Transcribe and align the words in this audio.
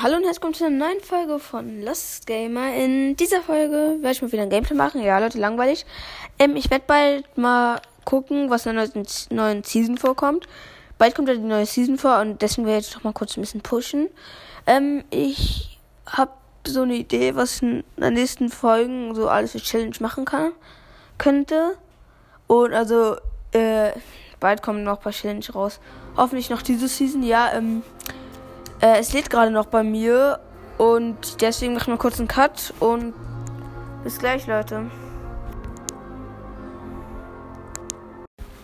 hallo 0.00 0.16
und 0.16 0.22
herzlich 0.22 0.36
willkommen 0.36 0.54
zu 0.54 0.64
einer 0.66 0.76
neuen 0.76 1.00
Folge 1.00 1.40
von 1.40 1.82
Lost 1.82 2.26
Gamer. 2.28 2.72
In 2.72 3.16
dieser 3.16 3.40
Folge 3.40 3.96
werde 4.00 4.12
ich 4.12 4.22
mal 4.22 4.30
wieder 4.30 4.42
ein 4.42 4.50
Gameplay 4.50 4.76
machen. 4.76 5.02
Ja, 5.02 5.18
Leute, 5.18 5.38
langweilig. 5.38 5.86
Ähm, 6.38 6.54
ich 6.54 6.70
werde 6.70 6.84
bald 6.86 7.36
mal 7.36 7.80
gucken, 8.04 8.48
was 8.48 8.66
in 8.66 8.76
der 8.76 8.86
neuen, 8.94 9.06
neuen 9.30 9.64
Season 9.64 9.98
vorkommt. 9.98 10.46
Bald 10.98 11.16
kommt 11.16 11.28
ja 11.28 11.34
die 11.34 11.40
neue 11.40 11.66
Season 11.66 11.98
vor 11.98 12.20
und 12.20 12.40
deswegen 12.42 12.66
werde 12.66 12.86
ich 12.86 12.92
doch 12.92 13.02
mal 13.02 13.12
kurz 13.12 13.36
ein 13.36 13.40
bisschen 13.40 13.60
pushen. 13.60 14.08
Ähm, 14.66 15.02
ich 15.10 15.80
habe 16.06 16.32
so 16.64 16.82
eine 16.82 16.94
Idee, 16.94 17.34
was 17.34 17.60
in 17.60 17.82
den 17.96 18.14
nächsten 18.14 18.50
Folgen 18.50 19.16
so 19.16 19.28
alles 19.28 19.52
für 19.52 19.58
Challenge 19.58 19.96
machen 19.98 20.24
kann, 20.24 20.52
könnte. 21.16 21.76
Und 22.46 22.72
also, 22.72 23.16
äh, 23.50 23.90
bald 24.38 24.62
kommen 24.62 24.84
noch 24.84 24.98
ein 24.98 25.02
paar 25.02 25.12
Challenge 25.12 25.44
raus. 25.52 25.80
Hoffentlich 26.16 26.50
noch 26.50 26.62
diese 26.62 26.86
Season, 26.86 27.24
ja, 27.24 27.52
ähm, 27.52 27.82
äh, 28.80 28.98
es 28.98 29.12
lädt 29.12 29.30
gerade 29.30 29.50
noch 29.50 29.66
bei 29.66 29.82
mir 29.82 30.40
und 30.78 31.40
deswegen 31.40 31.74
machen 31.74 31.92
wir 31.92 31.98
kurz 31.98 32.18
einen 32.18 32.28
Cut 32.28 32.72
und 32.80 33.14
bis 34.04 34.18
gleich, 34.18 34.46
Leute. 34.46 34.86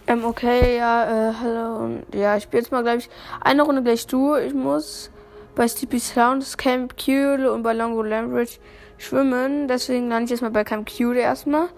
Ähm, 0.06 0.24
okay, 0.24 0.76
ja, 0.76 1.30
äh, 1.30 1.34
hallo. 1.40 1.84
Und, 1.84 2.14
ja, 2.14 2.36
ich 2.36 2.44
spiele 2.44 2.62
jetzt 2.62 2.70
mal, 2.70 2.82
glaube 2.82 2.98
ich, 2.98 3.10
eine 3.40 3.62
Runde 3.62 3.82
gleich 3.82 4.06
du. 4.06 4.36
Ich 4.36 4.54
muss 4.54 5.10
bei 5.54 5.66
Sleepy 5.66 5.98
Sounds, 5.98 6.56
Camp 6.56 6.94
Cule 7.02 7.50
und 7.50 7.62
bei 7.62 7.72
Longo 7.72 8.02
Lambridge 8.02 8.58
schwimmen. 8.98 9.66
Deswegen 9.66 10.08
lande 10.08 10.24
ich 10.24 10.30
jetzt 10.30 10.42
mal 10.42 10.50
bei 10.50 10.62
Camp 10.64 10.90
Cule 10.90 11.20
erstmal. 11.20 11.68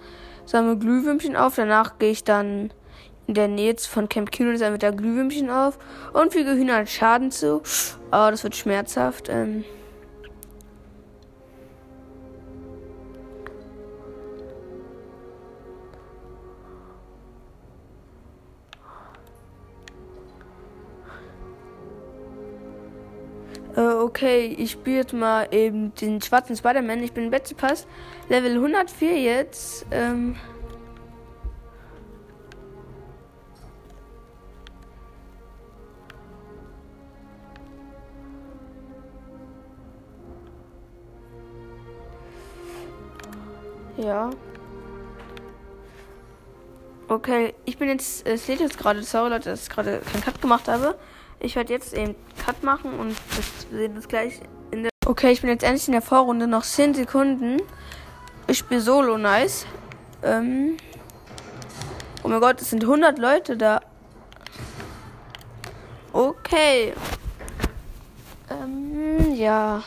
Sammle 0.44 0.76
Glühwürmchen 0.76 1.36
auf. 1.36 1.54
Danach 1.56 1.98
gehe 1.98 2.10
ich 2.10 2.24
dann 2.24 2.70
in 3.26 3.34
der 3.34 3.48
Nähe 3.48 3.76
von 3.76 4.08
Camp 4.08 4.30
Cunin 4.30 4.58
mit 4.72 4.82
der 4.82 4.92
Glühwürmchen 4.92 5.50
auf 5.50 5.78
und 6.12 6.32
füge 6.32 6.52
Hühnern 6.52 6.86
Schaden 6.86 7.30
zu. 7.30 7.62
Oh, 8.08 8.28
das 8.30 8.44
wird 8.44 8.54
schmerzhaft. 8.54 9.28
Ähm 9.28 9.64
äh, 23.76 23.80
okay, 23.80 24.54
ich 24.58 24.72
spiele 24.72 24.98
jetzt 24.98 25.12
mal 25.12 25.48
eben 25.50 25.94
den 25.96 26.22
schwarzen 26.22 26.56
Spider-Man. 26.56 27.02
Ich 27.02 27.12
bin 27.12 27.30
Betsy 27.30 27.54
Pass, 27.54 27.86
Level 28.28 28.52
104 28.52 29.18
jetzt. 29.18 29.86
Ähm 29.90 30.36
Ja. 43.96 44.30
Okay, 47.08 47.54
ich 47.64 47.78
bin 47.78 47.88
jetzt, 47.88 48.26
es 48.26 48.48
lädt 48.48 48.60
jetzt 48.60 48.78
gerade, 48.78 49.02
sorry 49.02 49.30
Leute, 49.30 49.50
dass 49.50 49.62
ich 49.62 49.68
gerade 49.68 50.00
keinen 50.00 50.24
Cut 50.24 50.40
gemacht 50.42 50.66
habe. 50.66 50.96
Ich 51.38 51.54
werde 51.54 51.72
jetzt 51.72 51.94
eben 51.94 52.16
Cut 52.44 52.62
machen 52.62 52.98
und 52.98 53.16
wir 53.70 53.78
sehen 53.78 53.96
uns 53.96 54.08
gleich 54.08 54.40
in 54.72 54.82
der. 54.82 54.90
Okay, 55.06 55.30
ich 55.30 55.40
bin 55.40 55.50
jetzt 55.50 55.62
endlich 55.62 55.86
in 55.86 55.92
der 55.92 56.02
Vorrunde, 56.02 56.48
noch 56.48 56.64
10 56.64 56.94
Sekunden. 56.94 57.62
Ich 58.48 58.58
spiele 58.58 58.80
Solo 58.80 59.18
nice. 59.18 59.66
Ähm 60.22 60.76
oh 62.24 62.28
mein 62.28 62.40
Gott, 62.40 62.60
es 62.60 62.70
sind 62.70 62.82
100 62.82 63.18
Leute 63.18 63.56
da. 63.56 63.80
Okay. 66.12 66.92
Ähm, 68.50 69.32
ja. 69.34 69.82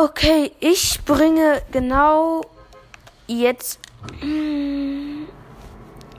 Okay, 0.00 0.52
ich 0.60 1.04
bringe 1.04 1.60
genau 1.72 2.42
jetzt. 3.26 3.80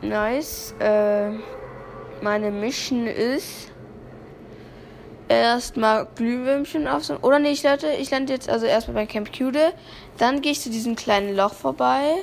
nice. 0.01 0.75
Äh, 0.79 1.29
meine 2.21 2.51
Mission 2.51 3.07
ist 3.07 3.71
erstmal 5.29 6.09
Glühwürmchen 6.13 6.89
aufsammeln. 6.89 7.23
Oder 7.23 7.39
nicht, 7.39 7.63
Leute, 7.63 7.87
ich 7.91 8.11
lande 8.11 8.33
jetzt 8.33 8.49
also 8.49 8.65
erstmal 8.65 8.95
bei 8.95 9.05
Camp 9.05 9.31
Cude. 9.31 9.71
Dann 10.17 10.41
gehe 10.41 10.51
ich 10.51 10.59
zu 10.59 10.69
diesem 10.69 10.97
kleinen 10.97 11.33
Loch 11.37 11.53
vorbei. 11.53 12.15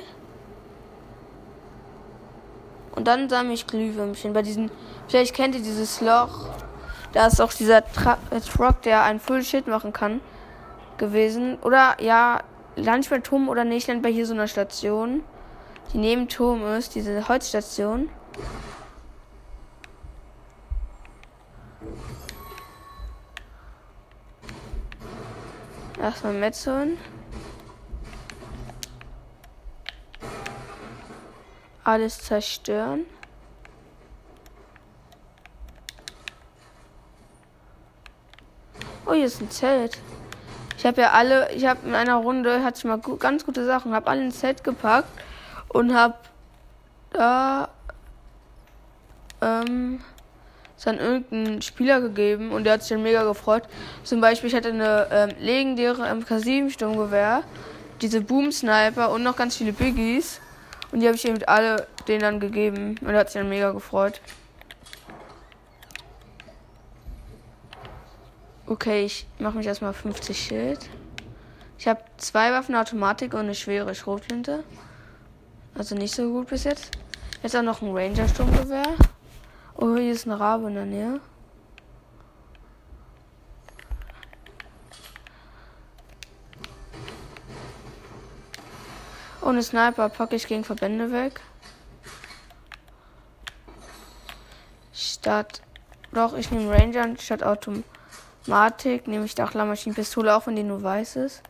Und 2.95 3.07
dann 3.07 3.29
sammle 3.29 3.55
ich 3.55 3.65
Glühwürmchen. 3.65 4.33
Bei 4.33 4.43
diesem, 4.43 4.69
vielleicht 5.07 5.33
kennt 5.33 5.55
ihr 5.55 5.63
dieses 5.63 6.01
Loch. 6.01 6.49
Da 7.13 7.25
ist 7.25 7.41
auch 7.41 7.51
dieser 7.51 7.83
Tra 7.83 8.19
Truck, 8.55 8.83
der 8.83 9.01
einen 9.01 9.19
Full 9.19 9.43
Shit 9.43 9.65
machen 9.65 9.91
kann 9.91 10.21
gewesen. 10.97 11.57
Oder 11.61 12.01
ja, 12.01 12.41
lande 12.75 13.21
Turm 13.21 13.49
oder 13.49 13.63
nicht, 13.63 13.87
lande 13.87 14.03
bei 14.03 14.11
hier 14.11 14.25
so 14.25 14.33
einer 14.33 14.47
Station, 14.47 15.23
die 15.93 15.97
neben 15.97 16.27
Turm 16.27 16.65
ist, 16.65 16.95
diese 16.95 17.27
Holzstation. 17.27 18.09
Erstmal 25.99 26.33
Metzeln. 26.33 26.97
Alles 31.83 32.19
zerstören. 32.19 33.05
Oh, 39.05 39.13
hier 39.13 39.25
ist 39.25 39.41
ein 39.41 39.49
Zelt. 39.49 39.97
Ich 40.77 40.85
habe 40.85 41.01
ja 41.01 41.11
alle, 41.11 41.51
ich 41.53 41.65
habe 41.65 41.87
in 41.87 41.95
einer 41.95 42.15
Runde, 42.15 42.63
hatte 42.63 42.77
ich 42.77 42.85
mal 42.85 42.99
gu 42.99 43.17
ganz 43.17 43.45
gute 43.45 43.65
Sachen, 43.65 43.93
habe 43.93 44.07
alle 44.07 44.23
ins 44.23 44.39
Set 44.39 44.63
gepackt 44.63 45.09
und 45.69 45.95
habe 45.95 46.15
da 47.11 47.69
ähm, 49.41 50.01
es 50.77 50.87
an 50.87 50.99
irgendeinen 50.99 51.61
Spieler 51.63 51.99
gegeben 51.99 52.51
und 52.51 52.63
der 52.63 52.73
hat 52.73 52.81
sich 52.81 52.89
dann 52.89 53.01
mega 53.01 53.23
gefreut. 53.23 53.63
Zum 54.03 54.21
Beispiel, 54.21 54.49
ich 54.49 54.55
hatte 54.55 54.69
eine 54.69 55.07
ähm, 55.11 55.29
legendäre 55.39 56.03
MK7-Sturmgewehr, 56.03 57.41
diese 58.01 58.21
Boom-Sniper 58.21 59.09
und 59.09 59.23
noch 59.23 59.35
ganz 59.35 59.57
viele 59.57 59.73
Biggies. 59.73 60.39
Und 60.91 60.99
die 61.01 61.07
habe 61.07 61.17
ich 61.17 61.27
eben 61.27 61.43
alle 61.45 61.87
denen 62.07 62.21
dann 62.21 62.39
gegeben 62.39 62.95
und 63.01 63.09
er 63.09 63.19
hat 63.19 63.31
sich 63.31 63.41
dann 63.41 63.49
mega 63.49 63.71
gefreut. 63.71 64.21
Okay, 68.69 69.05
ich 69.05 69.25
mache 69.39 69.55
mich 69.55 69.65
erstmal 69.65 69.93
50 69.93 70.37
Schild. 70.37 70.89
Ich 71.79 71.87
habe 71.87 72.01
zwei 72.17 72.51
Waffen 72.51 72.75
Automatik 72.75 73.33
und 73.33 73.39
eine 73.39 73.55
schwere 73.55 73.95
Schrotflinte. 73.95 74.65
Also 75.73 75.95
nicht 75.95 76.13
so 76.13 76.29
gut 76.33 76.47
bis 76.47 76.65
jetzt. 76.65 76.91
Jetzt 77.41 77.55
auch 77.55 77.61
noch 77.61 77.81
ein 77.81 77.95
Ranger 77.95 78.27
Sturmgewehr. 78.27 78.95
Oh, 79.77 79.95
hier 79.95 80.11
ist 80.11 80.25
ein 80.25 80.33
Rabe 80.33 80.67
in 80.67 80.73
der 80.73 80.85
Nähe. 80.85 81.21
Ohne 89.41 89.63
Sniper 89.63 90.09
packe 90.09 90.35
ich 90.35 90.45
gegen 90.45 90.65
Verbände 90.65 91.13
weg. 91.13 91.39
Statt. 94.93 95.61
Doch, 96.11 96.35
ich 96.35 96.51
nehme 96.51 96.69
Ranger 96.69 97.17
statt 97.17 97.43
Automatik. 97.43 97.96
Matik 98.47 99.07
nehme 99.07 99.25
ich 99.25 99.35
da 99.35 99.45
auch 99.45 99.53
Lammaschinenpistole, 99.53 100.35
auch 100.35 100.47
wenn 100.47 100.55
die 100.55 100.63
nur 100.63 100.81
weiß 100.81 101.17
ist. 101.17 101.43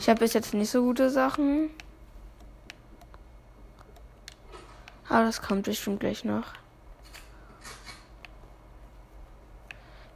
Ich 0.00 0.08
habe 0.08 0.20
bis 0.20 0.32
jetzt 0.32 0.54
nicht 0.54 0.70
so 0.70 0.82
gute 0.82 1.10
Sachen. 1.10 1.70
Aber 5.08 5.24
das 5.24 5.40
kommt 5.40 5.64
bestimmt 5.64 6.00
gleich 6.00 6.24
noch. 6.24 6.46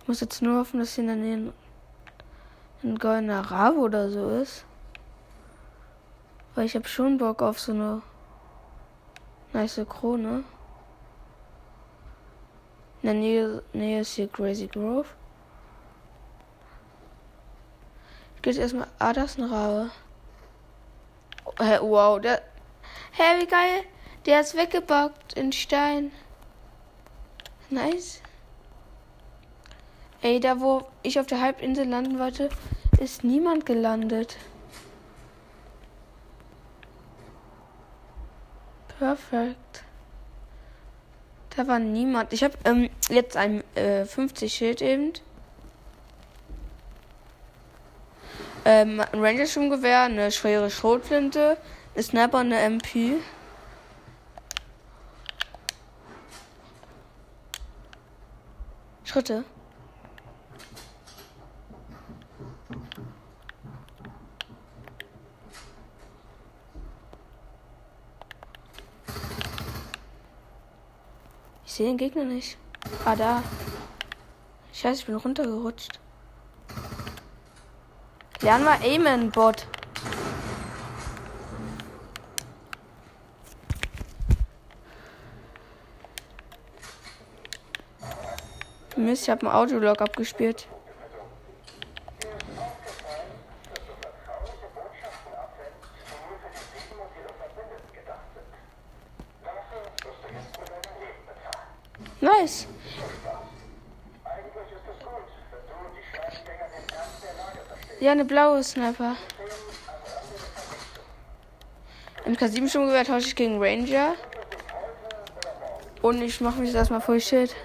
Ich 0.00 0.08
muss 0.08 0.20
jetzt 0.20 0.43
nur 0.43 0.58
hoffen, 0.58 0.81
dass 0.81 0.94
hier 0.94 1.05
in 1.05 1.08
der 1.08 1.17
Nähe 1.17 1.53
ein 2.82 2.99
goldener 2.99 3.50
Rabe 3.50 3.79
oder 3.79 4.11
so 4.11 4.31
ist. 4.31 4.65
Weil 6.55 6.67
ich 6.67 6.75
habe 6.75 6.88
schon 6.88 7.19
Bock 7.19 7.41
auf 7.41 7.61
so 7.61 7.73
eine 7.73 8.03
nice 9.53 9.81
Krone. 9.88 10.44
In 13.03 13.09
der 13.09 13.15
Nähe, 13.15 13.63
Nähe 13.73 14.01
ist 14.01 14.15
hier 14.15 14.29
Crazy 14.29 14.69
Grove. 14.69 15.09
Ich 18.37 18.43
gehe 18.43 18.53
jetzt 18.53 18.61
erstmal. 18.61 18.87
Ah, 18.99 19.13
das 19.13 19.33
ist 19.33 19.39
ein 19.39 19.53
Rabe. 19.53 19.91
Hey, 21.59 21.81
wow, 21.81 22.21
der. 22.21 22.43
Hä, 23.13 23.41
wie 23.41 23.47
geil. 23.47 23.83
Der 24.27 24.41
ist 24.41 24.57
weggebackt 24.57 25.33
in 25.33 25.51
Stein. 25.53 26.13
Nice. 27.71 28.23
Ey, 30.21 30.39
da 30.39 30.61
wo 30.61 30.87
ich 31.03 31.19
auf 31.19 31.27
der 31.27 31.41
Halbinsel 31.41 31.89
landen 31.89 32.21
wollte, 32.21 32.51
ist 33.01 33.25
niemand 33.25 33.67
gelandet. 33.67 34.37
Perfekt. 38.99 39.85
Da 41.57 41.67
war 41.67 41.79
niemand. 41.79 42.33
Ich 42.33 42.43
habe 42.43 42.55
ähm, 42.65 42.89
jetzt 43.11 43.37
ein 43.37 43.63
äh, 43.75 44.05
50 44.05 44.53
Schild 44.53 44.81
eben. 44.81 45.13
Ähm, 48.65 49.01
ein 49.01 49.21
Ranger-Schwimmgewehr, 49.21 50.03
eine 50.03 50.31
schwere 50.31 50.71
Schrotflinte, 50.71 51.59
eine 51.95 52.03
Sniper, 52.03 52.39
eine 52.39 52.59
MP. 52.61 53.17
Schritte. 59.05 59.45
Ich 71.73 71.77
sehe 71.77 71.87
den 71.87 71.97
Gegner 71.97 72.25
nicht. 72.25 72.59
Ah, 73.07 73.17
da. 73.17 73.43
Scheiße, 74.75 75.01
ich 75.01 75.07
bin 75.07 75.15
runtergerutscht. 75.15 75.99
Lernen 78.43 78.67
wir 78.67 78.79
Aimen, 78.83 79.31
Bot. 79.31 79.67
Mist, 88.95 89.23
ich 89.23 89.31
habe 89.31 89.47
einen 89.47 89.57
Audiolog 89.57 90.03
abgespielt. 90.03 90.69
Nice. 102.23 102.69
Ja, 108.12 108.14
eine 108.14 108.26
blaue 108.26 108.62
Sniper. 108.62 109.17
Im 112.26 112.35
K7 112.35 112.69
Sturmgewehr 112.69 113.06
tausche 113.06 113.29
ich 113.29 113.37
gegen 113.37 113.56
Ranger. 113.59 114.17
Und 116.03 116.20
ich 116.20 116.38
mache 116.43 116.61
mich 116.61 116.75
erstmal 116.75 117.00
voll 117.00 117.23
shit. 117.23 117.56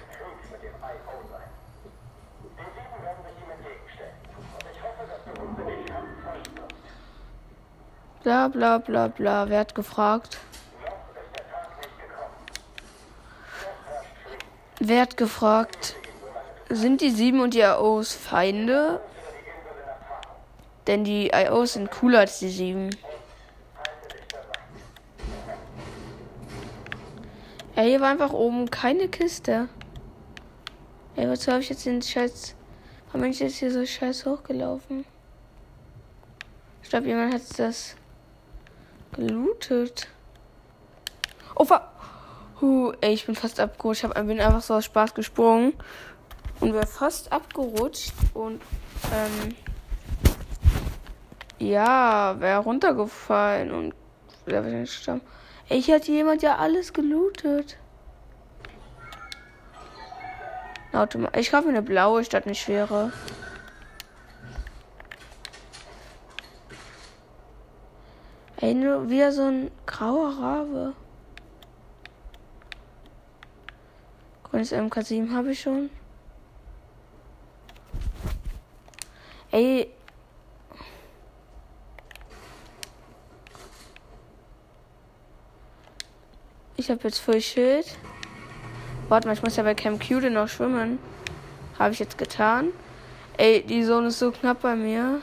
Bla 8.22 8.48
bla 8.48 8.78
bla 8.78 9.08
bla. 9.08 9.50
Wer 9.50 9.60
hat 9.60 9.74
gefragt? 9.74 10.38
Wer 14.80 15.02
hat 15.02 15.18
gefragt? 15.18 15.94
Sind 16.70 17.02
die 17.02 17.10
7 17.10 17.38
und 17.42 17.52
die 17.52 17.64
AOs 17.64 18.14
Feinde? 18.14 19.02
Denn 20.88 21.04
die 21.04 21.30
IOs 21.34 21.74
sind 21.74 21.90
cooler 21.90 22.20
als 22.20 22.38
die 22.38 22.48
7. 22.48 22.90
Ja, 27.76 27.82
hier 27.82 28.00
war 28.00 28.08
einfach 28.08 28.32
oben 28.32 28.70
keine 28.70 29.08
Kiste. 29.08 29.68
Ey, 31.14 31.28
wozu 31.28 31.52
habe 31.52 31.60
ich 31.60 31.68
jetzt 31.68 31.84
den 31.84 32.00
Scheiß. 32.00 32.54
Warum 33.06 33.20
bin 33.20 33.30
ich 33.30 33.38
jetzt 33.38 33.56
hier 33.56 33.70
so 33.70 33.84
scheiß 33.84 34.24
hochgelaufen? 34.24 35.04
Ich 36.82 36.88
glaube, 36.88 37.06
jemand 37.06 37.34
hat 37.34 37.42
das 37.58 37.94
gelootet. 39.12 40.08
Oh, 41.54 41.68
war. 41.68 41.92
Huh, 42.62 42.92
ey, 43.02 43.12
ich 43.12 43.26
bin 43.26 43.34
fast 43.34 43.60
abgerutscht. 43.60 44.04
Ich 44.04 44.10
hab, 44.10 44.26
bin 44.26 44.40
einfach 44.40 44.62
so 44.62 44.74
aus 44.74 44.86
Spaß 44.86 45.12
gesprungen 45.12 45.74
und 46.60 46.72
wäre 46.72 46.86
fast 46.86 47.30
abgerutscht 47.30 48.14
und 48.32 48.62
ähm, 49.12 49.54
ja, 51.58 52.36
wäre 52.38 52.60
runtergefallen 52.60 53.72
und 53.72 53.94
wäre 54.46 54.64
wahrscheinlich 54.64 54.90
gestorben. 54.90 55.20
Ey, 55.68 55.82
hier 55.82 55.96
hat 55.96 56.08
jemand 56.08 56.42
ja 56.42 56.56
alles 56.56 56.92
gelootet. 56.92 57.76
Ich 61.36 61.50
kaufe 61.50 61.66
mir 61.66 61.74
eine 61.74 61.82
blaue 61.82 62.24
statt 62.24 62.46
eine 62.46 62.54
schwere. 62.54 63.12
Ey, 68.60 68.74
nur 68.74 69.08
wieder 69.08 69.30
so 69.30 69.44
ein 69.44 69.70
grauer 69.86 70.30
Rabe. 70.40 70.94
Grünes 74.44 74.72
MK7 74.72 75.32
habe 75.32 75.52
ich 75.52 75.60
schon. 75.60 75.90
Ey. 79.52 79.92
Ich 86.80 86.90
habe 86.90 87.00
jetzt 87.02 87.18
voll 87.18 87.40
Schild. 87.40 87.86
Warte 89.08 89.26
mal, 89.26 89.34
ich 89.34 89.42
muss 89.42 89.56
ja 89.56 89.64
bei 89.64 89.74
Camp 89.74 90.00
Cute 90.00 90.30
noch 90.30 90.46
schwimmen. 90.46 91.00
Habe 91.76 91.92
ich 91.92 91.98
jetzt 91.98 92.16
getan. 92.16 92.68
Ey, 93.36 93.64
die 93.64 93.82
Sonne 93.82 94.08
ist 94.08 94.20
so 94.20 94.30
knapp 94.30 94.62
bei 94.62 94.76
mir. 94.76 95.20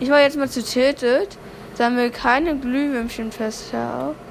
Ich 0.00 0.08
war 0.08 0.22
jetzt 0.22 0.38
mal 0.38 0.48
zu 0.48 0.64
tiltet. 0.64 1.36
Sammel 1.74 2.10
keine 2.10 2.56
Glühwürmchen 2.56 3.30
fester 3.30 4.08
auf. 4.08 4.27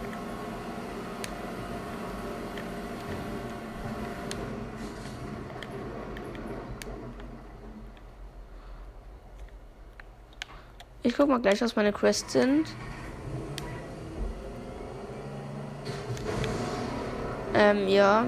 Guck 11.17 11.29
mal 11.29 11.39
gleich, 11.41 11.59
was 11.61 11.75
meine 11.75 11.91
Quests 11.91 12.33
sind. 12.33 12.67
Ähm, 17.55 17.87
ja. 17.87 18.25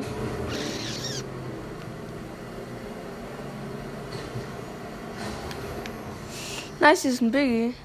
Nice, 6.79 7.05
ist 7.05 7.21
ein 7.21 7.31
Biggie. 7.31 7.75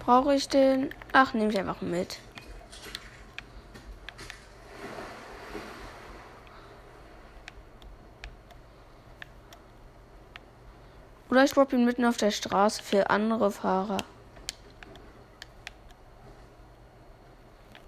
Brauche 0.00 0.34
ich 0.34 0.48
den? 0.48 0.90
Ach, 1.12 1.32
nehme 1.34 1.50
ich 1.50 1.58
einfach 1.58 1.82
mit. 1.82 2.18
Oder 11.36 11.44
ich 11.44 11.52
droppe 11.52 11.76
ihn 11.76 11.84
mitten 11.84 12.06
auf 12.06 12.16
der 12.16 12.30
Straße 12.30 12.82
für 12.82 13.10
andere 13.10 13.50
Fahrer. 13.50 13.98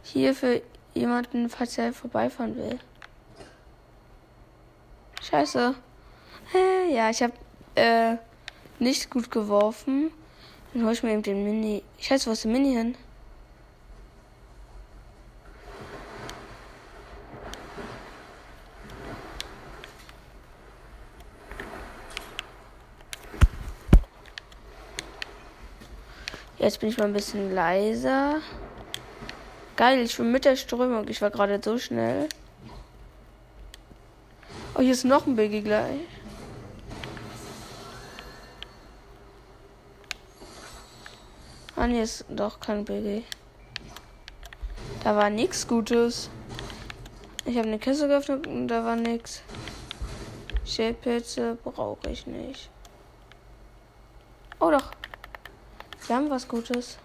Hier 0.02 0.35
für 0.35 0.61
jemanden, 0.93 1.49
falls 1.49 1.78
er 1.78 1.95
vorbeifahren 1.95 2.57
will. 2.57 2.78
Scheiße. 5.23 5.75
Ja, 6.93 7.09
ich 7.09 7.23
habe 7.23 7.33
äh, 7.75 8.17
nicht 8.78 9.09
gut 9.09 9.31
geworfen. 9.31 10.11
Dann 10.75 10.85
hol 10.85 10.93
ich 10.93 11.02
mir 11.02 11.12
eben 11.12 11.23
den 11.23 11.43
Mini. 11.43 11.83
Scheiße, 12.00 12.26
wo 12.26 12.33
ist 12.33 12.45
der 12.45 12.52
Mini 12.52 12.75
hin? 12.75 12.97
Jetzt 26.68 26.80
bin 26.80 26.90
ich 26.90 26.98
mal 26.98 27.06
ein 27.06 27.14
bisschen 27.14 27.54
leiser. 27.54 28.42
Geil, 29.75 30.00
ich 30.00 30.14
bin 30.18 30.30
mit 30.30 30.44
der 30.44 30.54
Strömung. 30.54 31.08
Ich 31.08 31.22
war 31.22 31.30
gerade 31.30 31.58
so 31.64 31.78
schnell. 31.78 32.28
Oh, 34.75 34.80
hier 34.82 34.92
ist 34.92 35.06
noch 35.06 35.26
ein 35.26 35.34
Biggie 35.34 35.62
gleich. 35.62 36.02
Ah, 41.75 41.87
nee, 41.87 42.02
ist 42.02 42.26
doch 42.28 42.60
kein 42.60 42.84
BG. 42.84 43.22
Da 45.02 45.16
war 45.16 45.30
nichts 45.30 45.66
Gutes. 45.66 46.28
Ich 47.46 47.56
habe 47.56 47.68
eine 47.68 47.78
Kiste 47.78 48.08
geöffnet 48.08 48.46
und 48.46 48.68
da 48.68 48.84
war 48.84 48.96
nichts. 48.96 49.40
Schildpilze 50.66 51.56
brauche 51.64 52.10
ich 52.10 52.26
nicht. 52.26 52.68
Oh 54.60 54.70
doch. 54.70 54.90
Wir 56.09 56.17
haben 56.17 56.31
was 56.31 56.49
Gutes. 56.49 56.97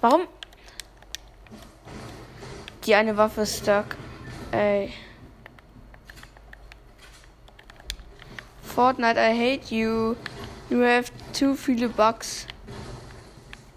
Warum? 0.00 0.28
Die 2.84 2.94
eine 2.94 3.16
Waffe 3.16 3.40
ist 3.40 3.58
stuck. 3.58 3.96
Ey. 4.52 4.92
Fortnite, 8.62 9.18
I 9.18 9.34
hate 9.34 9.74
you. 9.74 10.14
You 10.70 10.84
have 10.84 11.10
too 11.36 11.54
viele 11.54 11.88
Bugs. 11.88 12.46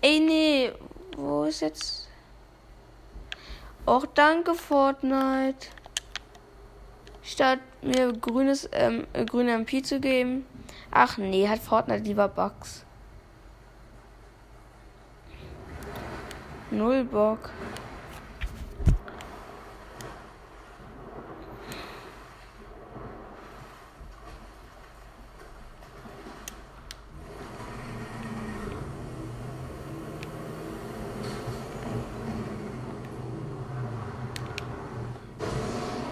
Ey, 0.02 0.20
nee. 0.20 0.72
Wo 1.18 1.46
ist 1.46 1.62
jetzt? 1.62 2.08
Och, 3.88 4.06
danke, 4.14 4.54
Fortnite. 4.54 5.70
Statt 7.24 7.60
mir 7.82 8.14
grünes, 8.14 8.70
ähm, 8.72 9.08
grüne 9.26 9.54
MP 9.54 9.82
zu 9.82 10.00
geben. 10.00 10.46
Ach 10.94 11.18
nee, 11.18 11.48
hat 11.48 11.60
Fortnite 11.60 12.04
lieber 12.04 12.28
Bugs. 12.28 12.84
Null 16.70 17.06
Bock. 17.06 17.50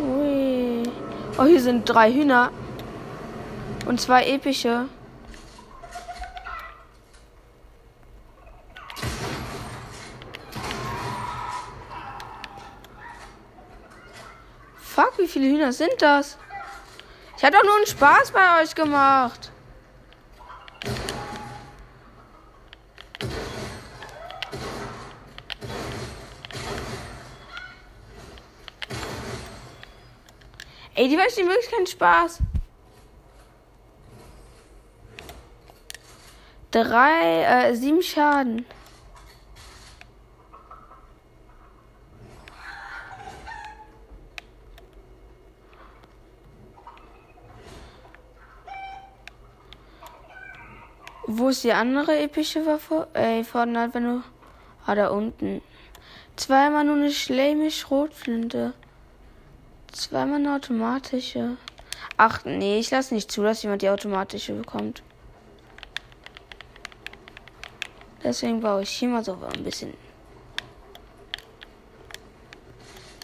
Ui. 0.01 0.83
Oh, 1.37 1.45
hier 1.45 1.61
sind 1.61 1.83
drei 1.85 2.11
Hühner. 2.13 2.51
Und 3.89 3.99
zwei 3.99 4.23
epische. 4.27 4.87
Fuck, 14.79 15.17
wie 15.17 15.27
viele 15.27 15.47
Hühner 15.47 15.73
sind 15.73 15.89
das? 15.97 16.37
Ich 17.35 17.43
hatte 17.43 17.57
doch 17.57 17.63
nur 17.63 17.77
einen 17.77 17.87
Spaß 17.87 18.31
bei 18.31 18.61
euch 18.61 18.75
gemacht. 18.75 19.51
Ey, 30.93 31.09
die 31.09 31.17
weiß 31.17 31.37
wirklich 31.37 31.71
keinen 31.71 31.87
Spaß. 31.87 32.43
Drei, 36.83 37.43
äh, 37.43 37.75
sieben 37.75 38.01
Schaden. 38.01 38.65
Wo 51.27 51.49
ist 51.49 51.65
die 51.65 51.73
andere 51.73 52.17
epische 52.17 52.65
Waffe? 52.65 53.09
Ey, 53.13 53.43
Fortnite, 53.43 53.93
wenn 53.93 54.03
du. 54.05 54.23
Ah, 54.85 54.95
da 54.95 55.09
unten. 55.09 55.61
Zweimal 56.37 56.85
nur 56.85 56.95
eine 56.95 57.11
schläme 57.11 57.71
Schrotflinte. 57.71 58.73
Zweimal 59.91 60.39
eine 60.39 60.55
automatische. 60.55 61.57
Ach 62.15 62.45
nee, 62.45 62.79
ich 62.79 62.89
lasse 62.89 63.15
nicht 63.15 63.29
zu, 63.29 63.43
dass 63.43 63.63
jemand 63.63 63.81
die 63.81 63.89
automatische 63.89 64.53
bekommt. 64.53 65.03
Deswegen 68.23 68.59
baue 68.59 68.83
ich 68.83 68.89
hier 68.89 69.09
mal 69.09 69.23
so 69.23 69.37
ein 69.53 69.63
bisschen. 69.63 69.93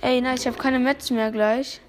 Ey, 0.01 0.21
nein, 0.21 0.35
ich 0.35 0.45
habe 0.47 0.57
keine 0.57 0.79
Metz 0.79 1.09
mehr 1.09 1.31
gleich. 1.31 1.81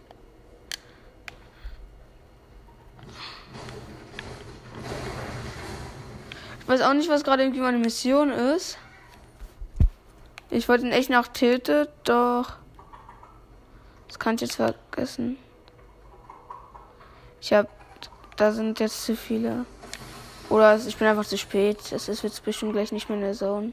Ich 6.60 6.68
weiß 6.68 6.80
auch 6.80 6.94
nicht, 6.94 7.08
was 7.08 7.22
gerade 7.22 7.44
irgendwie 7.44 7.60
meine 7.60 7.78
Mission 7.78 8.30
ist. 8.30 8.78
Ich 10.50 10.68
wollte 10.68 10.86
ihn 10.86 10.92
echt 10.92 11.10
nach 11.10 11.28
Tilted, 11.28 11.90
doch. 12.04 12.56
Das 14.08 14.18
kann 14.18 14.34
ich 14.34 14.40
jetzt 14.40 14.56
vergessen. 14.56 15.36
Ich 17.40 17.52
hab. 17.52 17.68
Da 18.36 18.50
sind 18.52 18.80
jetzt 18.80 19.04
zu 19.04 19.14
viele. 19.16 19.64
Oder 20.48 20.76
ich 20.76 20.96
bin 20.96 21.08
einfach 21.08 21.26
zu 21.26 21.36
spät. 21.36 21.92
Es 21.92 22.08
ist 22.08 22.22
jetzt 22.22 22.44
bestimmt 22.44 22.72
gleich 22.72 22.92
nicht 22.92 23.08
mehr 23.08 23.18
in 23.18 23.24
der 23.24 23.34
Zone. 23.34 23.72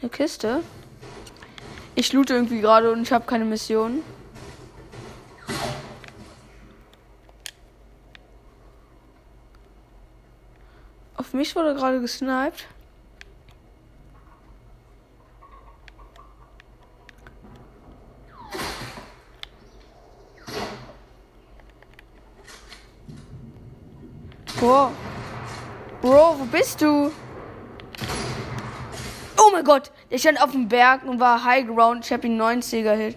Eine 0.00 0.10
Kiste? 0.10 0.62
Ich 1.94 2.12
loote 2.12 2.34
irgendwie 2.34 2.60
gerade 2.60 2.92
und 2.92 3.02
ich 3.02 3.12
habe 3.12 3.26
keine 3.26 3.44
Mission. 3.44 4.02
Auf 11.16 11.34
mich 11.34 11.54
wurde 11.56 11.74
gerade 11.74 12.00
gesniped. 12.00 12.66
Bro. 24.60 24.90
Bro, 26.02 26.36
wo 26.40 26.44
bist 26.46 26.82
du? 26.82 27.12
Oh 29.36 29.50
mein 29.52 29.62
Gott, 29.62 29.92
der 30.10 30.18
stand 30.18 30.42
auf 30.42 30.50
dem 30.50 30.66
Berg 30.66 31.04
und 31.04 31.20
war 31.20 31.44
High 31.44 31.68
Ground. 31.68 32.04
Ich 32.04 32.12
habe 32.12 32.26
ihn 32.26 32.42
90er 32.42 32.94
hit. 32.94 33.16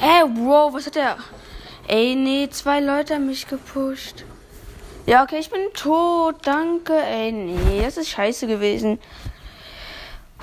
Hä, 0.00 0.06
hey, 0.06 0.28
Bro, 0.28 0.72
was 0.72 0.86
hat 0.86 0.94
der? 0.94 1.18
Ey, 1.88 2.14
nee, 2.14 2.48
zwei 2.48 2.80
Leute 2.80 3.16
haben 3.16 3.26
mich 3.26 3.46
gepusht. 3.46 4.24
Ja, 5.04 5.24
okay, 5.24 5.40
ich 5.40 5.50
bin 5.50 5.60
tot. 5.74 6.36
Danke. 6.46 6.94
Ey, 6.94 7.32
nee, 7.32 7.82
das 7.82 7.98
ist 7.98 8.08
scheiße 8.08 8.46
gewesen. 8.46 8.98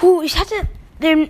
Puh, 0.02 0.24
ich 0.24 0.40
hatte 0.40 0.56
den. 1.00 1.30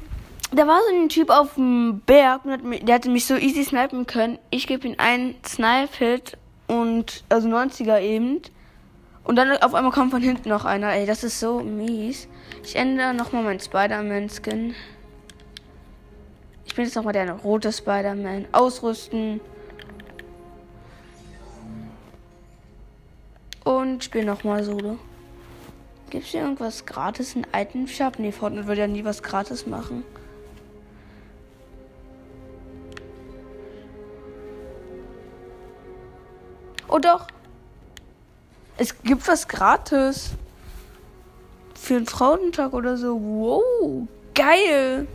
Da 0.53 0.65
war 0.65 0.79
so 0.89 0.95
ein 0.95 1.09
Typ 1.09 1.29
auf 1.29 1.55
dem 1.55 2.01
Berg 2.05 2.45
und 2.45 2.51
hat, 2.51 2.61
der 2.87 2.95
hatte 2.95 3.09
mich 3.09 3.25
so 3.25 3.35
easy 3.35 3.65
snipen 3.65 4.07
können. 4.07 4.39
Ich 4.49 4.65
gebe 4.65 4.87
ihm 4.87 4.95
einen 4.97 5.35
Snipe-Hit 5.45 6.37
und 6.67 7.25
also 7.27 7.49
90er 7.49 7.99
eben. 7.99 8.41
Und 9.25 9.35
dann 9.35 9.51
auf 9.57 9.73
einmal 9.73 9.91
kommt 9.91 10.11
von 10.11 10.21
hinten 10.21 10.47
noch 10.47 10.63
einer. 10.63 10.93
Ey, 10.93 11.05
das 11.05 11.25
ist 11.25 11.41
so 11.41 11.59
mies. 11.59 12.29
Ich 12.63 12.77
ändere 12.77 13.13
nochmal 13.13 13.43
meinen 13.43 13.59
Spider-Man-Skin. 13.59 14.73
Ich 16.65 16.73
bin 16.73 16.85
jetzt 16.85 16.95
nochmal 16.95 17.11
der 17.11 17.29
rote 17.29 17.73
Spider-Man. 17.73 18.45
Ausrüsten. 18.53 19.41
Und 23.65 24.05
spiele 24.05 24.25
nochmal 24.25 24.63
Solo. 24.63 24.97
Gibt 26.11 26.25
es 26.25 26.31
hier 26.31 26.41
irgendwas 26.41 26.85
gratis 26.85 27.35
in 27.35 27.47
Item 27.55 27.87
Shop? 27.87 28.19
Nee, 28.19 28.33
Fortnite 28.33 28.67
würde 28.67 28.81
ja 28.81 28.87
nie 28.87 29.05
was 29.05 29.23
gratis 29.23 29.65
machen. 29.65 30.03
Oh 36.89 36.99
doch. 36.99 37.27
Es 38.77 39.01
gibt 39.03 39.25
was 39.25 39.47
gratis. 39.47 40.31
Für 41.75 41.95
einen 41.95 42.07
Frauentag 42.07 42.73
oder 42.73 42.97
so. 42.97 43.17
Wow. 43.17 44.09
Geil. 44.35 45.07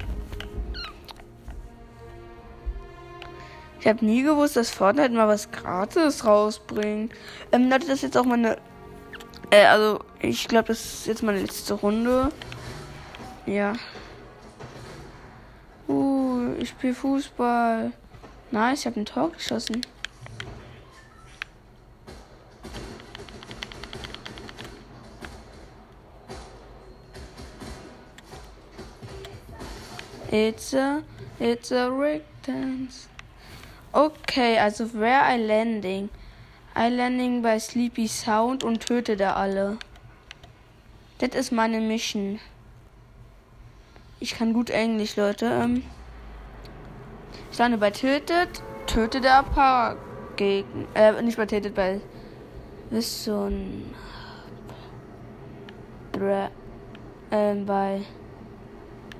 Ich 3.81 3.87
habe 3.87 4.03
nie 4.03 4.23
gewusst, 4.23 4.57
dass 4.57 4.71
Fortnite 4.71 5.13
mal 5.13 5.29
was 5.29 5.51
gratis 5.51 6.25
rausbringt. 6.25 7.13
Ähm, 7.53 7.69
Leute, 7.69 7.81
das 7.81 7.97
ist 7.97 8.03
jetzt 8.03 8.17
auch 8.17 8.25
meine 8.25 8.57
äh, 9.51 9.65
also, 9.65 10.01
ich 10.21 10.49
glaube, 10.49 10.69
das 10.69 10.85
ist 10.85 11.07
jetzt 11.07 11.23
meine 11.23 11.41
letzte 11.41 11.75
Runde. 11.75 12.31
Ja. 13.47 13.75
Uh, 15.89 16.55
ich 16.59 16.71
spiele 16.71 16.95
Fußball. 16.95 17.93
Nice, 18.51 18.81
ich 18.81 18.87
habe 18.87 19.01
ein 19.01 19.07
Tor 19.07 19.31
geschossen. 19.31 19.83
It's 30.31 30.75
a, 30.75 31.03
it's 31.39 31.71
a 31.71 31.87
rig 31.87 32.23
dance. 32.43 33.09
Okay, 33.95 34.59
also 34.59 34.87
where 34.93 35.23
I 35.23 35.39
landing? 35.39 36.11
Islanding 36.79 37.41
bei 37.41 37.59
Sleepy 37.59 38.07
Sound 38.07 38.63
und 38.63 38.87
töte 38.87 39.17
da 39.17 39.33
alle. 39.33 39.79
Das 41.19 41.31
ist 41.31 41.51
meine 41.51 41.81
Mission. 41.81 42.39
Ich 44.21 44.35
kann 44.35 44.53
gut 44.53 44.69
Englisch, 44.69 45.17
Leute. 45.17 45.47
Ähm, 45.47 45.83
ich 47.51 47.57
lande 47.57 47.79
bei 47.79 47.91
Tötet, 47.91 48.63
töte 48.87 49.23
da 49.23 49.39
ein 49.39 49.47
paar 49.47 49.97
Gegner. 50.37 50.85
Äh, 50.95 51.23
nicht 51.23 51.39
bei 51.39 51.47
Tötet, 51.47 51.75
bei 51.75 52.01
Wisson. 52.91 53.95
Bra 56.13 56.51
ähm, 57.31 57.65
bei. 57.65 58.03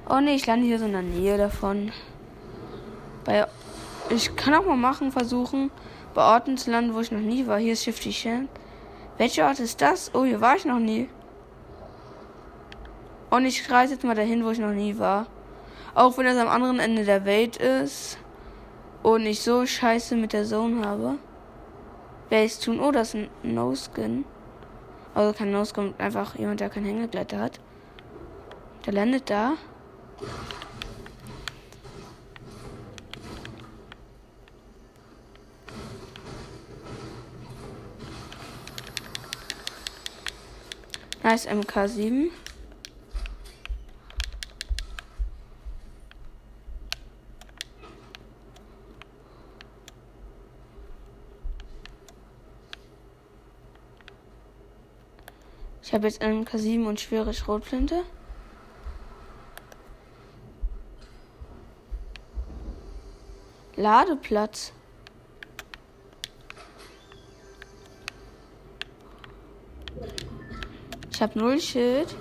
Oh 0.09 0.21
ne, 0.21 0.35
ich 0.35 0.47
lande 0.47 0.67
hier 0.67 0.79
so 0.79 0.85
in 0.85 0.93
der 0.93 1.03
Nähe 1.03 1.39
davon. 1.39 1.91
Bei. 3.25 3.47
Ich 4.11 4.37
kann 4.37 4.55
auch 4.55 4.67
mal 4.67 4.77
machen, 4.77 5.11
versuchen, 5.11 5.71
bei 6.17 6.23
Orten 6.23 6.57
zu 6.57 6.71
landen, 6.71 6.95
wo 6.95 7.01
ich 7.01 7.13
noch 7.13 7.21
nie 7.21 7.47
war. 7.47 7.59
Hier 7.59 7.75
ist 7.75 7.85
Shifty 7.85 8.11
Shan. 8.11 8.49
Welcher 9.19 9.47
Ort 9.47 9.61
ist 9.61 9.83
das? 9.83 10.11
Oh, 10.15 10.25
hier 10.25 10.41
war 10.41 10.57
ich 10.57 10.65
noch 10.65 10.79
nie. 10.79 11.11
Und 13.29 13.45
ich 13.45 13.71
reise 13.71 13.95
jetzt 13.95 14.03
mal 14.05 14.17
dahin, 14.17 14.43
wo 14.43 14.51
ich 14.51 14.59
noch 14.59 14.73
nie 14.73 14.99
war. 14.99 15.27
Auch 15.95 16.17
wenn 16.17 16.25
das 16.25 16.39
am 16.39 16.49
anderen 16.49 16.79
Ende 16.79 17.05
der 17.05 17.27
Welt 17.27 17.59
ist. 17.59 18.19
Und 19.03 19.27
ich 19.27 19.43
so 19.43 19.67
scheiße 19.67 20.17
mit 20.17 20.33
der 20.33 20.45
Zone 20.45 20.87
habe. 20.87 21.19
Ich 22.31 22.53
es 22.53 22.61
tun? 22.61 22.81
Oh, 22.81 22.91
das 22.91 23.09
ist 23.09 23.15
ein 23.15 23.29
No-Skin. 23.43 24.25
Also 25.15 25.37
kein 25.37 25.53
No-Skin, 25.53 25.95
einfach 25.99 26.35
jemand, 26.37 26.61
der 26.61 26.71
kein 26.71 26.87
Hängegleiter 26.87 27.39
hat. 27.39 27.61
Der 28.87 28.95
landet 28.95 29.29
da. 29.29 29.53
Nice 41.27 41.49
MK7. 41.49 42.31
Ich 55.83 55.93
habe 55.93 56.07
jetzt 56.07 56.23
MK7 56.23 56.87
und 56.87 57.01
schwere 57.01 57.35
Schrotflinte. 57.35 58.05
Ladeplatz. 63.75 64.73
Ich 71.17 71.23
habe 71.23 71.39
null 71.39 71.59
Schild. 71.59 72.15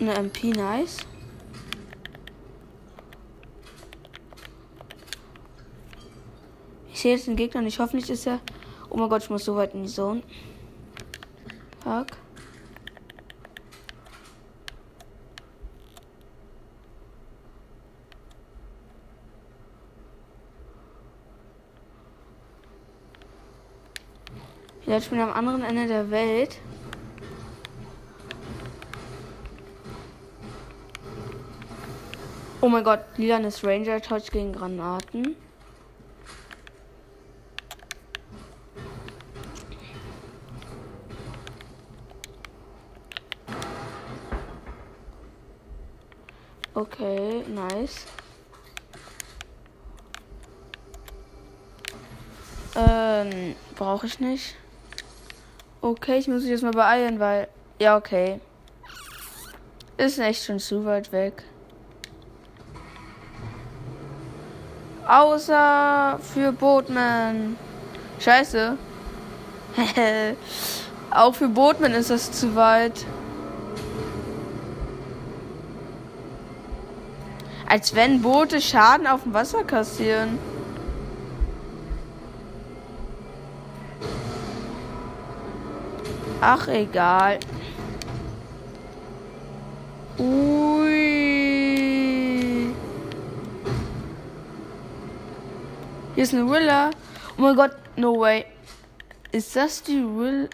Eine 0.00 0.14
MP, 0.14 0.52
nice. 0.52 0.96
Ich 6.90 7.00
sehe 7.00 7.14
jetzt 7.14 7.26
den 7.26 7.36
Gegner 7.36 7.60
nicht. 7.60 7.78
Hoffentlich 7.78 8.08
ist 8.08 8.26
er. 8.26 8.40
Oh 8.88 8.96
mein 8.96 9.10
Gott, 9.10 9.22
ich 9.22 9.28
muss 9.28 9.44
so 9.44 9.54
weit 9.54 9.74
in 9.74 9.82
die 9.82 9.90
Zone. 9.90 10.22
Fuck. 11.84 12.06
Ja, 24.86 24.96
ich 24.96 25.10
bin 25.10 25.20
am 25.20 25.32
anderen 25.34 25.62
Ende 25.62 25.86
der 25.86 26.10
Welt. 26.10 26.58
Oh 32.68 32.70
mein 32.70 32.84
Gott, 32.84 33.00
lilanes 33.16 33.64
Ranger 33.64 33.98
Touch 33.98 34.30
gegen 34.30 34.52
Granaten. 34.52 35.36
Okay, 46.74 47.42
nice. 47.48 48.04
Ähm, 52.76 53.56
brauche 53.76 54.04
ich 54.04 54.20
nicht. 54.20 54.56
Okay, 55.80 56.18
ich 56.18 56.28
muss 56.28 56.42
mich 56.42 56.50
jetzt 56.50 56.62
mal 56.62 56.72
beeilen, 56.72 57.18
weil. 57.18 57.48
Ja, 57.80 57.96
okay. 57.96 58.42
Ist 59.96 60.18
echt 60.18 60.44
schon 60.44 60.58
zu 60.58 60.84
weit 60.84 61.12
weg. 61.12 61.44
Außer 65.08 66.20
für 66.34 66.52
Boatman. 66.52 67.56
Scheiße. 68.20 68.76
Auch 71.10 71.34
für 71.34 71.48
Boatman 71.48 71.92
ist 71.92 72.10
das 72.10 72.30
zu 72.30 72.54
weit. 72.54 73.06
Als 77.66 77.94
wenn 77.94 78.20
Boote 78.20 78.60
Schaden 78.60 79.06
auf 79.06 79.22
dem 79.22 79.32
Wasser 79.32 79.64
kassieren. 79.64 80.38
Ach, 86.42 86.68
egal. 86.68 87.38
Ui. 90.18 90.57
Hier 96.18 96.24
ist 96.24 96.34
eine 96.34 96.50
Villa. 96.50 96.90
Oh 97.36 97.42
mein 97.42 97.54
Gott, 97.54 97.76
no 97.94 98.18
way. 98.18 98.44
Ist 99.30 99.54
das 99.54 99.84
die 99.84 100.02
Villa? 100.02 100.48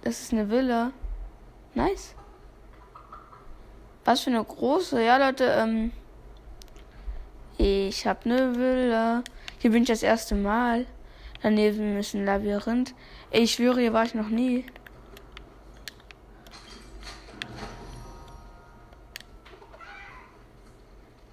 Das 0.00 0.22
ist 0.22 0.32
eine 0.32 0.48
Villa. 0.48 0.90
Nice. 1.74 2.14
Was 4.06 4.20
für 4.20 4.30
eine 4.30 4.42
große. 4.42 5.04
Ja, 5.04 5.18
Leute, 5.18 5.44
ähm. 5.44 5.92
Ich 7.58 8.06
habe 8.06 8.24
eine 8.24 8.56
Villa. 8.56 9.22
Hier 9.58 9.70
bin 9.70 9.82
ich 9.82 9.88
das 9.90 10.02
erste 10.02 10.34
Mal. 10.34 10.86
Daneben 11.42 11.98
ist 11.98 12.14
ein 12.14 12.24
Labyrinth. 12.24 12.94
Ich 13.30 13.52
schwöre, 13.52 13.80
hier 13.80 13.92
war 13.92 14.04
ich 14.04 14.14
noch 14.14 14.30
nie. 14.30 14.64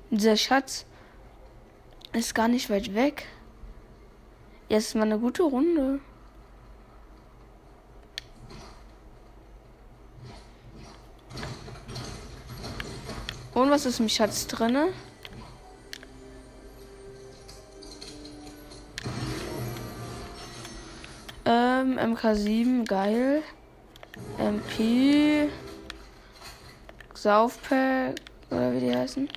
Dieser 0.10 0.36
Schatz 0.36 0.86
ist 2.12 2.36
gar 2.36 2.50
nicht 2.50 2.70
weit 2.70 2.94
weg. 2.94 3.26
Jetzt 4.70 4.90
ist 4.90 4.96
mal 4.96 5.02
eine 5.02 5.18
gute 5.18 5.42
Runde. 5.42 6.00
Und 13.56 13.72
was 13.72 13.88
ist 13.88 14.00
im 14.00 14.08
Schatz 14.08 14.46
drinne? 14.46 14.90
Ähm, 21.46 21.98
MK7, 21.98 22.86
geil. 22.86 23.42
MP. 24.38 25.50
Saufpack, 27.16 28.16
oder 28.52 28.72
wie 28.74 28.82
die 28.82 28.96
heißen. 28.96 29.28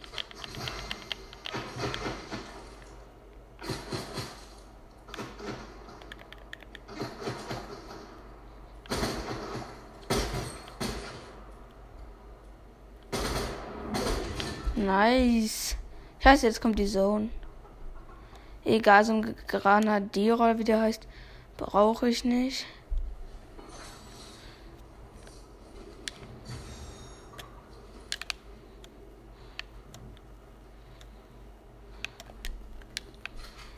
Nice. 14.93 15.77
Scheiße, 16.19 16.47
jetzt 16.47 16.61
kommt 16.61 16.79
die 16.79 16.85
Zone. 16.85 17.31
Egal, 18.63 19.03
so 19.07 19.15
ein 19.15 19.35
Granadierer, 19.47 20.59
wie 20.59 20.65
der 20.65 20.83
heißt. 20.83 21.09
Brauche 21.57 22.11
ich 22.11 22.25
nicht. 22.25 22.67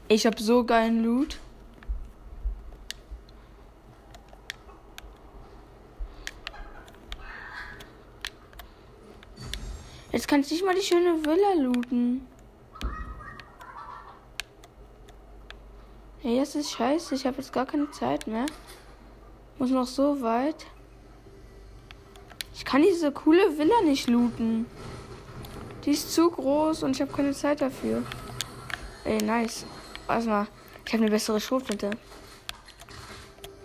Ich 0.09 0.27
habe 0.27 0.43
so 0.43 0.65
geilen 0.65 1.05
Loot. 1.05 1.39
Jetzt 10.25 10.31
kann 10.31 10.41
ich 10.41 10.51
nicht 10.53 10.65
mal 10.65 10.75
die 10.75 10.81
schöne 10.81 11.23
Villa 11.23 11.53
looten. 11.63 12.27
Hey, 16.23 16.39
das 16.39 16.55
ist 16.55 16.71
scheiße. 16.71 17.15
Ich 17.15 17.27
habe 17.27 17.37
jetzt 17.37 17.53
gar 17.53 17.67
keine 17.67 17.91
Zeit 17.91 18.27
mehr. 18.27 18.47
Muss 19.59 19.69
noch 19.69 19.87
so 19.87 20.23
weit. 20.23 20.65
Ich 22.55 22.65
kann 22.65 22.81
diese 22.81 23.13
coole 23.13 23.59
Villa 23.59 23.83
nicht 23.85 24.09
looten. 24.09 24.65
Die 25.85 25.91
ist 25.91 26.15
zu 26.15 26.31
groß 26.31 26.85
und 26.85 26.93
ich 26.93 27.03
habe 27.03 27.13
keine 27.13 27.35
Zeit 27.35 27.61
dafür. 27.61 28.03
Ey, 29.05 29.19
nice. 29.23 29.67
Warte 30.07 30.27
mal. 30.27 30.47
Ich 30.87 30.93
habe 30.95 31.03
eine 31.03 31.11
bessere 31.11 31.39
Schrotflinte. 31.39 31.91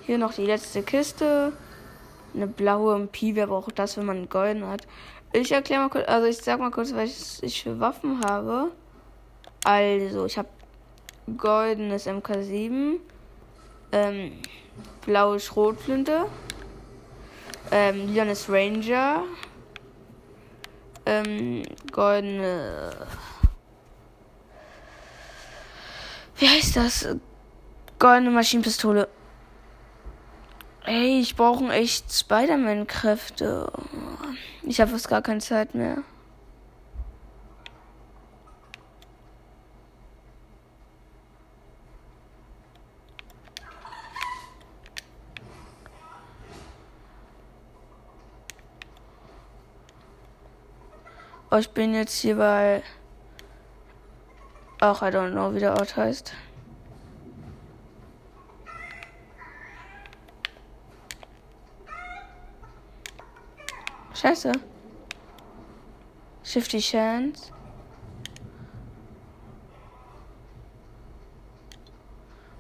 Hier 0.02 0.18
noch 0.18 0.34
die 0.34 0.46
letzte 0.46 0.84
Kiste. 0.84 1.54
Eine 2.36 2.48
blaue 2.48 2.96
MP, 2.96 3.34
wer 3.36 3.48
braucht 3.48 3.80
das, 3.80 3.96
wenn 3.96 4.06
man 4.06 4.18
einen 4.18 4.30
golden 4.30 4.68
hat? 4.68 4.86
Ich 5.32 5.52
erkläre 5.52 5.84
mal 5.84 5.90
kurz, 5.90 6.08
also 6.08 6.26
ich 6.26 6.38
sag 6.38 6.60
mal 6.60 6.72
kurz, 6.72 6.94
was 6.94 7.40
ich 7.44 7.62
für 7.62 7.80
Waffen 7.80 8.24
habe. 8.26 8.72
Also, 9.64 10.26
ich 10.26 10.38
habe 10.38 10.48
goldenes 11.38 12.08
MK7, 12.08 12.96
ähm, 13.92 14.32
blaue 15.06 15.40
Schrotflinte, 15.40 16.26
ähm, 17.70 18.08
lilanes 18.08 18.50
Ranger, 18.50 19.24
ähm, 21.06 21.64
goldene. 21.92 22.92
Wie 26.38 26.48
heißt 26.48 26.76
das? 26.76 27.08
Goldene 28.00 28.32
Maschinenpistole. 28.32 29.08
Ey, 30.90 31.20
ich 31.20 31.36
brauche 31.36 31.72
echt 31.72 32.12
Spider-Man-Kräfte. 32.12 33.72
Ich 34.64 34.82
habe 34.82 34.90
fast 34.90 35.08
gar 35.08 35.22
keine 35.22 35.40
Zeit 35.40 35.76
mehr. 35.76 35.98
Oh, 51.52 51.58
ich 51.58 51.70
bin 51.70 51.94
jetzt 51.94 52.18
hier 52.20 52.38
bei. 52.38 52.82
Auch, 54.82 55.04
I 55.04 55.12
don't 55.12 55.34
know, 55.34 55.54
wie 55.54 55.60
der 55.60 55.74
Ort 55.74 55.96
heißt. 55.98 56.34
Scheiße. 64.20 64.52
Shifty 66.44 66.80
Chance. 66.80 67.54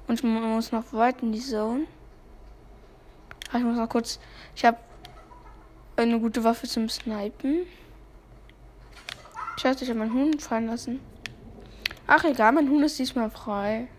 Und 0.07 0.23
man 0.23 0.55
muss 0.55 0.71
noch 0.71 0.93
weit 0.93 1.21
in 1.21 1.33
die 1.33 1.41
Zone. 1.41 1.85
Ich 3.53 3.61
muss 3.61 3.75
noch 3.75 3.89
kurz. 3.89 4.21
Ich 4.55 4.63
habe 4.63 4.77
eine 5.97 6.17
gute 6.21 6.45
Waffe 6.45 6.65
zum 6.65 6.87
Snipen. 6.87 7.65
Scheiße, 9.57 9.83
ich 9.83 9.89
habe 9.89 9.99
meinen 9.99 10.13
Huhn 10.13 10.39
fallen 10.39 10.67
lassen. 10.67 11.01
Ach 12.07 12.23
egal, 12.23 12.53
mein 12.53 12.69
Huhn 12.69 12.83
ist 12.83 12.97
diesmal 12.97 13.29
frei. 13.29 13.89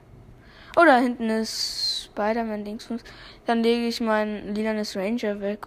Oh, 0.77 0.85
da 0.87 0.97
hinten 0.97 1.29
ist 1.29 2.05
Spider-Man-Dingsfuß. 2.07 3.03
Dann 3.45 3.63
lege 3.63 3.87
ich 3.87 4.01
mein 4.01 4.55
lilanes 4.55 4.97
Ranger 4.97 5.41
weg. 5.41 5.67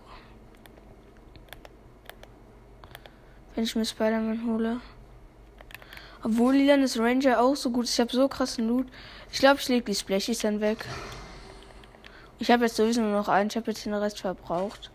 Wenn 3.56 3.64
ich 3.64 3.76
mir 3.76 3.86
Spider-Man 3.86 4.48
hole. 4.48 4.82
Obwohl 6.24 6.56
lilanes 6.56 6.98
Ranger 6.98 7.42
auch 7.42 7.56
so 7.56 7.70
gut 7.70 7.86
ist. 7.86 7.94
Ich 7.94 8.00
habe 8.00 8.12
so 8.12 8.28
krassen 8.28 8.68
Loot. 8.68 8.88
Ich 9.32 9.40
glaube, 9.40 9.60
ich 9.60 9.68
lege 9.68 9.86
die 9.86 9.96
Splashies 9.96 10.40
dann 10.40 10.62
weg. 10.62 10.86
Ich 12.40 12.50
habe 12.50 12.66
jetzt 12.66 12.78
sowieso 12.78 13.02
nur 13.02 13.12
noch 13.12 13.28
einen. 13.28 13.50
Ich 13.50 13.56
habe 13.56 13.72
jetzt 13.72 13.86
den 13.86 13.94
Rest 13.94 14.22
verbraucht. 14.22 14.90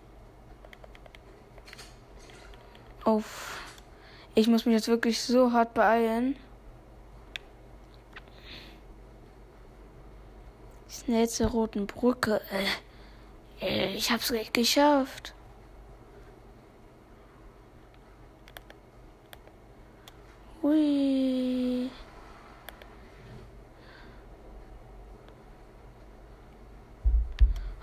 Auf. 3.04 3.60
Ich 4.34 4.48
muss 4.48 4.66
mich 4.66 4.74
jetzt 4.74 4.88
wirklich 4.88 5.20
so 5.20 5.52
hart 5.52 5.74
beeilen. 5.74 6.36
Schnellste 10.88 11.46
roten 11.46 11.86
Brücke. 11.86 12.40
Äh, 13.60 13.66
äh, 13.66 13.94
ich 13.94 14.10
hab's 14.10 14.32
geschafft. 14.52 15.34
Hui. 20.62 21.90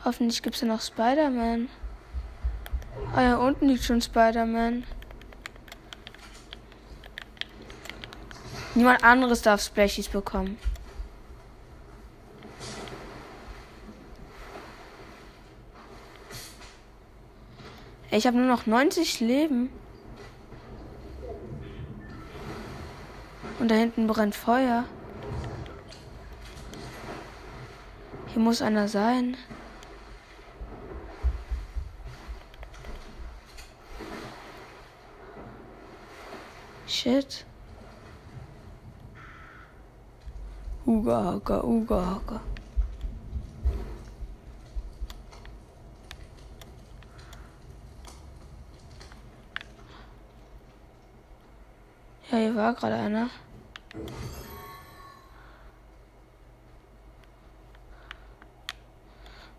Hoffentlich 0.03 0.43
gibt's 0.43 0.61
ja 0.61 0.67
noch 0.67 0.81
Spider-Man. 0.81 1.69
Ah 3.15 3.21
ja, 3.21 3.37
unten 3.37 3.67
liegt 3.67 3.83
schon 3.83 4.01
Spider-Man. 4.01 4.83
Niemand 8.75 9.03
anderes 9.03 9.41
darf 9.41 9.61
Splashies 9.61 10.09
bekommen. 10.09 10.57
Ich 18.11 18.27
habe 18.27 18.37
nur 18.37 18.47
noch 18.47 18.65
90 18.65 19.21
Leben. 19.21 19.69
Und 23.59 23.71
da 23.71 23.75
hinten 23.75 24.05
brennt 24.07 24.35
Feuer. 24.35 24.83
Hier 28.27 28.41
muss 28.41 28.61
einer 28.61 28.87
sein. 28.87 29.37
Shit. 36.85 37.45
Uga 40.85 41.23
haka, 41.23 41.63
uga 41.63 42.05
haka. 42.05 42.41
Ja, 52.31 52.37
hier 52.37 52.55
war 52.55 52.73
gerade 52.73 52.95
einer. 52.95 53.29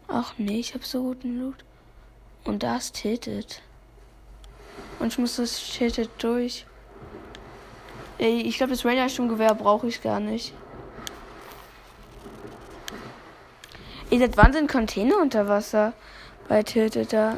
Ach 0.08 0.34
nee, 0.38 0.60
ich 0.60 0.74
hab 0.74 0.84
so 0.84 1.02
guten 1.02 1.40
Loot. 1.40 1.64
Und 2.44 2.62
das 2.62 2.92
tiltet. 2.92 3.62
Und 4.98 5.08
ich 5.08 5.18
muss 5.18 5.36
das 5.36 5.72
tiltet 5.72 6.10
durch. 6.18 6.64
Ey, 8.18 8.40
ich 8.42 8.56
glaube, 8.56 8.72
das 8.72 8.84
Ranger-Sturmgewehr 8.84 9.54
brauche 9.54 9.88
ich 9.88 10.02
gar 10.02 10.20
nicht. 10.20 10.54
Ihr 14.08 14.20
seid 14.20 14.36
Wahnsinn 14.36 14.68
Container 14.68 15.18
unter 15.20 15.48
Wasser 15.48 15.92
bei 16.48 16.62
Tilteter. 16.62 17.36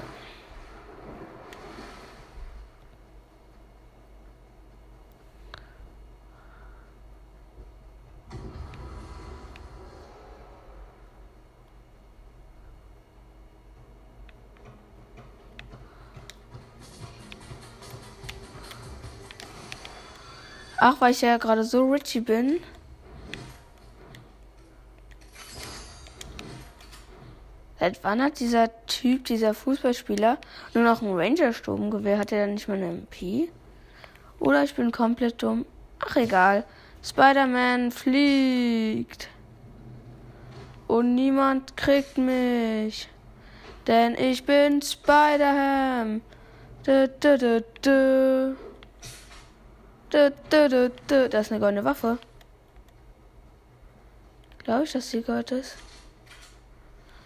Ach, 20.91 21.03
weil 21.03 21.11
ich 21.11 21.21
ja 21.21 21.37
gerade 21.37 21.65
so 21.65 21.91
richy 21.91 22.21
bin. 22.21 22.61
Seit 27.79 28.03
wann 28.03 28.23
hat 28.23 28.41
dieser 28.41 28.71
Typ, 28.87 29.27
dieser 29.27 29.53
Fußballspieler, 29.53 30.39
nur 30.73 30.85
noch 30.85 31.03
ein 31.03 31.13
Ranger-Sturmgewehr? 31.13 32.17
Hat 32.17 32.33
er 32.33 32.47
dann 32.47 32.55
nicht 32.55 32.69
mal 32.69 32.79
eine 32.79 32.89
MP? 32.89 33.51
Oder 34.41 34.65
ich 34.65 34.75
bin 34.77 34.91
komplett 34.91 35.43
dumm. 35.43 35.67
Ach 35.99 36.17
egal. 36.17 36.65
Spider-Man 37.05 37.91
fliegt. 37.91 39.29
Und 40.87 41.15
niemand 41.15 41.77
kriegt 41.77 42.17
mich. 42.17 43.11
Denn 43.87 44.15
ich 44.15 44.43
bin 44.47 44.81
Spider-Ham. 44.81 46.23
Das 50.11 50.33
ist 50.53 51.53
eine 51.53 51.61
goldene 51.61 51.85
Waffe. 51.85 52.19
Glaube 54.65 54.85
ich, 54.85 54.93
dass 54.93 55.11
sie 55.11 55.23
Gold 55.23 55.51
ist. 55.51 55.77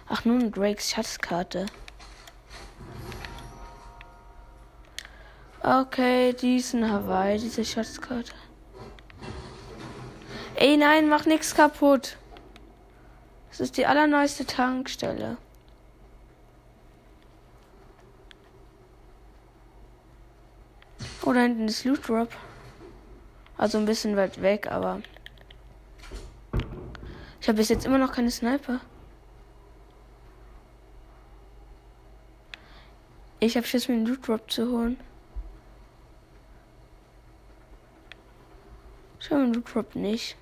Ach, 0.08 0.24
nun 0.24 0.50
Drakes 0.50 0.90
Schatzkarte. 0.90 1.66
Okay, 5.62 6.32
diesen 6.32 6.90
Hawaii, 6.90 7.38
diese 7.38 7.64
Schatzkarte. 7.64 8.32
Ey, 10.56 10.76
nein, 10.76 11.08
mach 11.08 11.24
nichts 11.24 11.54
kaputt. 11.54 12.16
Das 13.50 13.60
ist 13.60 13.76
die 13.76 13.86
allerneueste 13.86 14.44
Tankstelle. 14.44 15.36
Oh, 21.24 21.32
da 21.32 21.40
hinten 21.40 21.68
ist 21.68 21.84
Loot 21.84 22.08
Drop. 22.08 22.28
Also 23.62 23.78
ein 23.78 23.84
bisschen 23.84 24.16
weit 24.16 24.42
weg, 24.42 24.66
aber. 24.66 25.00
Ich 27.40 27.46
habe 27.46 27.58
bis 27.58 27.68
jetzt 27.68 27.86
immer 27.86 27.96
noch 27.96 28.10
keine 28.10 28.32
Sniper. 28.32 28.80
Ich 33.38 33.56
habe 33.56 33.64
Schiss, 33.64 33.86
mir 33.86 33.94
einen 33.94 34.06
Loot 34.06 34.26
Drop 34.26 34.50
zu 34.50 34.68
holen. 34.68 34.98
Schau 39.20 39.36
mal, 39.36 39.54
Loot 39.54 39.72
Drop 39.72 39.94
nicht. 39.94 40.36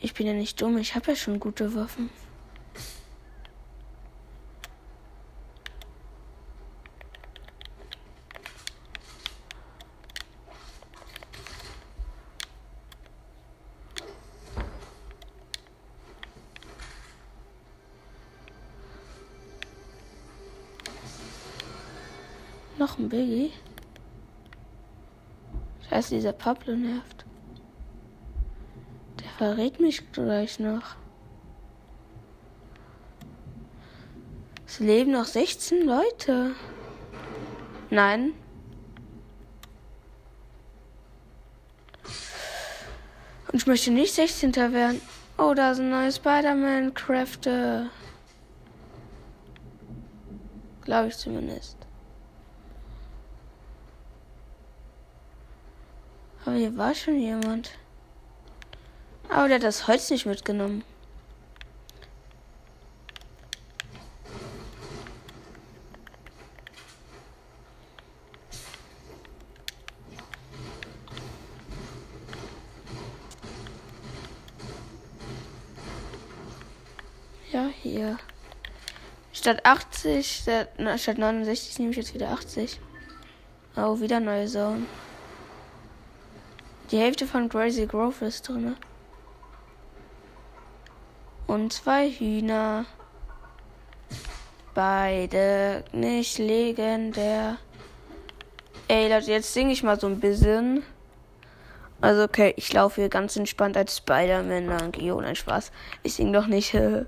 Ich 0.00 0.14
bin 0.14 0.28
ja 0.28 0.32
nicht 0.32 0.60
dumm, 0.60 0.78
ich 0.78 0.94
habe 0.94 1.10
ja 1.10 1.16
schon 1.16 1.40
gute 1.40 1.74
Waffen. 1.74 2.08
Dieser 26.10 26.32
Pablo 26.32 26.76
nervt. 26.76 27.24
Der 29.20 29.30
verrät 29.38 29.80
mich 29.80 30.12
gleich 30.12 30.58
noch. 30.58 30.96
Es 34.66 34.78
leben 34.78 35.12
noch 35.12 35.24
16 35.24 35.84
Leute. 35.84 36.54
Nein. 37.90 38.34
Und 43.52 43.58
ich 43.58 43.66
möchte 43.66 43.90
nicht 43.90 44.14
16. 44.14 44.54
werden. 44.54 45.00
Oh, 45.36 45.54
da 45.54 45.74
sind 45.74 45.90
neue 45.90 46.12
Spider-Man-Kräfte. 46.12 47.90
Glaube 50.82 51.08
ich 51.08 51.16
zumindest. 51.16 51.76
Aber 56.50 56.58
hier 56.58 56.76
war 56.76 56.96
schon 56.96 57.20
jemand. 57.20 57.70
Aber 59.28 59.46
der 59.46 59.58
hat 59.58 59.62
das 59.62 59.86
Holz 59.86 60.10
nicht 60.10 60.26
mitgenommen. 60.26 60.82
Ja, 77.52 77.68
hier. 77.80 78.18
Statt 79.32 79.64
80, 79.64 80.26
statt 80.36 80.76
69 81.16 81.78
nehme 81.78 81.92
ich 81.92 81.96
jetzt 81.98 82.12
wieder 82.12 82.30
80. 82.30 82.80
Oh, 83.76 84.00
wieder 84.00 84.18
neue 84.18 84.48
Zone. 84.48 84.86
Die 86.90 86.98
Hälfte 86.98 87.26
von 87.26 87.48
Crazy 87.48 87.86
Grove 87.86 88.24
ist 88.24 88.48
drin. 88.48 88.74
Und 91.46 91.72
zwei 91.72 92.10
Hühner. 92.10 92.84
Beide 94.74 95.84
nicht 95.92 96.38
legendär. 96.38 97.58
Ey, 98.88 99.08
Leute, 99.08 99.30
jetzt 99.30 99.54
singe 99.54 99.72
ich 99.72 99.84
mal 99.84 100.00
so 100.00 100.08
ein 100.08 100.18
bisschen. 100.18 100.82
Also, 102.00 102.24
okay, 102.24 102.54
ich 102.56 102.72
laufe 102.72 103.00
hier 103.02 103.08
ganz 103.08 103.36
entspannt 103.36 103.76
als 103.76 103.98
Spider-Man 103.98 104.66
lang. 104.66 104.92
Jo, 105.00 105.20
nein, 105.20 105.36
Spaß. 105.36 105.70
Ich 106.02 106.14
sing 106.14 106.32
doch 106.32 106.48
nicht. 106.48 106.74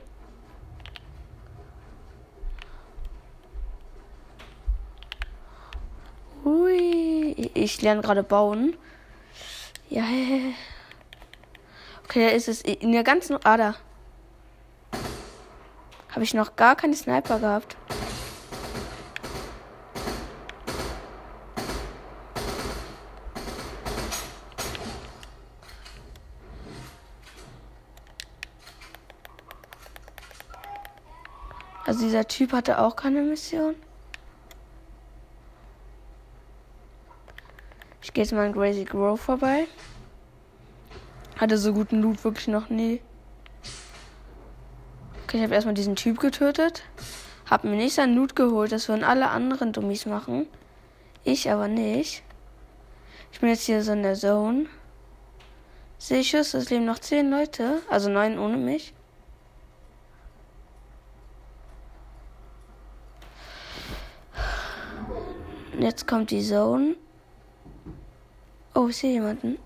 Hui. 6.45 7.51
Ich 7.55 7.83
lerne 7.83 8.03
gerade 8.03 8.23
bauen. 8.23 8.77
Ja, 9.92 10.05
Okay, 12.05 12.26
da 12.26 12.35
ist 12.35 12.48
es 12.48 12.62
in 12.62 12.92
der 12.92 13.05
ganzen 13.05 13.37
Ader. 13.44 13.74
Habe 16.09 16.24
ich 16.24 16.33
noch 16.33 16.57
gar 16.57 16.76
keine 16.76 16.96
Sniper 16.96 17.38
gehabt. 17.38 17.76
Also 31.85 32.05
dieser 32.05 32.26
Typ 32.26 32.52
hatte 32.52 32.78
auch 32.78 32.96
keine 32.96 33.20
Mission. 33.20 33.74
Ich 38.12 38.14
gehe 38.14 38.25
jetzt 38.25 38.33
mal 38.35 38.44
in 38.46 38.53
Crazy 38.53 38.85
Grove 38.85 39.16
vorbei. 39.16 39.66
Hatte 41.38 41.57
so 41.57 41.72
guten 41.72 42.03
Loot 42.03 42.22
wirklich 42.25 42.46
noch 42.46 42.68
nie. 42.68 43.01
Okay, 45.22 45.38
ich 45.38 45.42
habe 45.42 45.55
erstmal 45.55 45.72
diesen 45.72 45.96
Typ 45.96 46.20
getötet. 46.20 46.83
Hab 47.48 47.64
mir 47.64 47.70
nicht 47.70 47.94
sein 47.94 48.14
Loot 48.14 48.37
geholt. 48.37 48.70
Das 48.70 48.90
würden 48.90 49.03
alle 49.03 49.31
anderen 49.31 49.72
Dummies 49.72 50.05
machen. 50.05 50.46
Ich 51.25 51.51
aber 51.51 51.68
nicht. 51.68 52.22
Ich 53.33 53.40
bin 53.40 53.48
jetzt 53.48 53.62
hier 53.62 53.83
so 53.83 53.92
in 53.92 54.03
der 54.03 54.14
Zone. 54.14 54.66
Sehe 55.96 56.20
ich 56.20 56.35
es, 56.35 56.53
es 56.53 56.68
leben 56.68 56.85
noch 56.85 56.98
zehn 56.98 57.31
Leute. 57.31 57.81
Also 57.88 58.11
neun 58.11 58.38
ohne 58.38 58.59
mich. 58.59 58.92
Jetzt 65.79 66.07
kommt 66.07 66.31
die 66.31 66.42
Zone. 66.42 66.96
Oh, 68.75 68.89
ich 68.89 68.97
sehe 68.97 69.13
jemanden. 69.13 69.59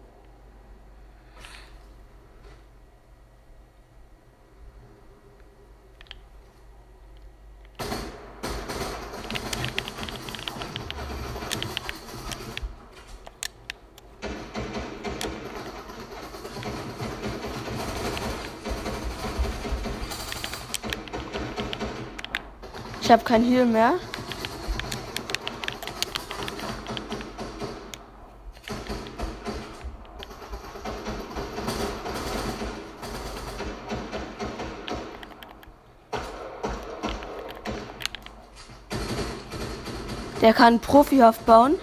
Ich 23.06 23.12
habe 23.12 23.22
kein 23.22 23.44
Heal 23.44 23.66
mehr. 23.66 24.00
Der 40.46 40.54
kann 40.54 40.78
Profihaft 40.78 41.44
bauen. 41.44 41.74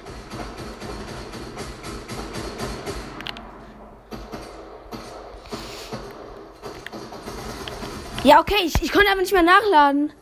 Ja, 8.24 8.40
okay, 8.40 8.56
ich, 8.64 8.82
ich 8.82 8.94
konnte 8.94 9.12
aber 9.12 9.20
nicht 9.20 9.34
mehr 9.34 9.44
nachladen. 9.44 10.14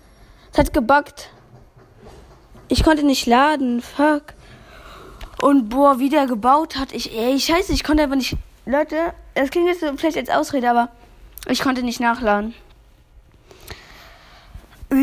Es 0.51 0.57
hat 0.57 0.73
gebuggt. 0.73 1.29
Ich 2.67 2.83
konnte 2.83 3.05
nicht 3.05 3.27
laden. 3.27 3.79
Fuck. 3.79 4.33
Und 5.43 5.69
boah, 5.69 5.99
wie 5.99 6.09
der 6.09 6.25
gebaut 6.25 6.77
hat. 6.77 6.93
Ich, 6.93 7.15
ey, 7.15 7.39
scheiße, 7.39 7.71
ich 7.73 7.83
konnte 7.83 8.01
einfach 8.01 8.15
nicht. 8.15 8.37
Leute, 8.65 9.13
das 9.35 9.51
klingt 9.51 9.67
jetzt 9.67 9.85
vielleicht 9.97 10.17
als 10.17 10.29
Ausrede, 10.31 10.67
aber 10.67 10.89
ich 11.47 11.61
konnte 11.61 11.83
nicht 11.83 11.99
nachladen. 11.99 12.55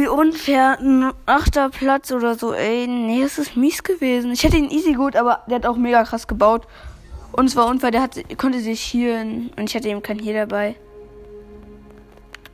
Unfair, 0.09 0.79
ein 0.81 1.13
achter 1.27 1.71
Platz 1.71 2.11
oder 2.13 2.35
so, 2.35 2.53
ey. 2.53 2.87
Nee, 2.87 3.23
das 3.23 3.39
ist 3.39 3.57
mies 3.57 3.83
gewesen. 3.83 4.33
Ich 4.33 4.43
hätte 4.45 4.57
ihn 4.57 4.71
easy 4.71 4.95
gut, 4.95 5.17
aber 5.17 5.45
der 5.47 5.57
hat 5.57 5.67
auch 5.67 5.77
mega 5.77 6.05
krass 6.05 6.27
gebaut. 6.27 6.67
Und 7.33 7.47
es 7.47 7.57
war 7.57 7.67
unfair, 7.67 7.91
der 7.91 8.03
hat, 8.03 8.17
konnte 8.39 8.61
sich 8.61 8.83
healen 8.93 9.51
und 9.57 9.69
ich 9.69 9.77
hatte 9.77 9.89
eben 9.89 10.03
kein 10.03 10.19
Heal 10.19 10.35
dabei. 10.35 10.77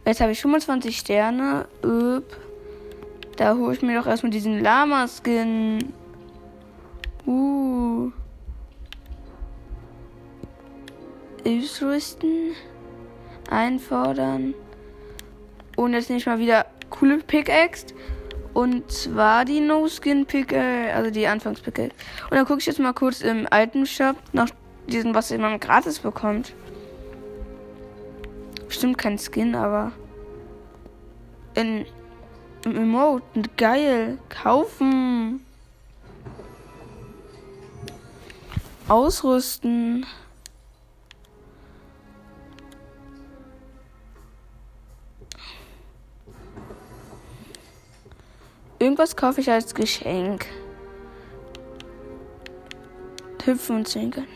Jetzt 0.04 0.20
habe 0.20 0.32
ich 0.32 0.40
25 0.40 0.98
Sterne. 0.98 1.66
Üb. 1.82 2.24
Da 3.36 3.56
hole 3.56 3.74
ich 3.74 3.82
mir 3.82 3.98
doch 3.98 4.06
erstmal 4.06 4.30
diesen 4.30 4.60
Lama-Skin. 4.60 5.92
Uh. 7.26 8.10
Ausrüsten. 11.46 12.52
Einfordern. 13.50 14.54
Und 15.76 15.94
jetzt 15.94 16.10
nicht 16.10 16.26
mal 16.26 16.38
wieder 16.38 16.66
coole 16.94 17.18
Pickaxe. 17.18 17.86
Und 18.52 18.90
zwar 18.90 19.44
die 19.44 19.60
No-Skin-Pickaxe, 19.60 20.94
also 20.94 21.10
die 21.10 21.26
Anfangs-Pickaxe. 21.26 21.92
Und 22.30 22.36
dann 22.36 22.46
gucke 22.46 22.60
ich 22.60 22.66
jetzt 22.66 22.78
mal 22.78 22.92
kurz 22.92 23.20
im 23.20 23.48
alten 23.50 23.84
Shop 23.84 24.16
nach 24.32 24.48
diesem, 24.86 25.12
was 25.14 25.36
man 25.36 25.58
gratis 25.58 25.98
bekommt. 25.98 26.52
Bestimmt 28.68 28.96
kein 28.96 29.18
Skin, 29.18 29.56
aber 29.56 29.90
in 31.54 31.84
Emote. 32.64 33.42
Geil. 33.56 34.18
Kaufen. 34.28 35.44
Ausrüsten. 38.88 40.06
Irgendwas 48.84 49.16
kaufe 49.16 49.40
ich 49.40 49.50
als 49.50 49.74
Geschenk. 49.74 50.44
Hüpfen 53.42 53.76
und 53.76 53.88
zwinkern. 53.88 54.26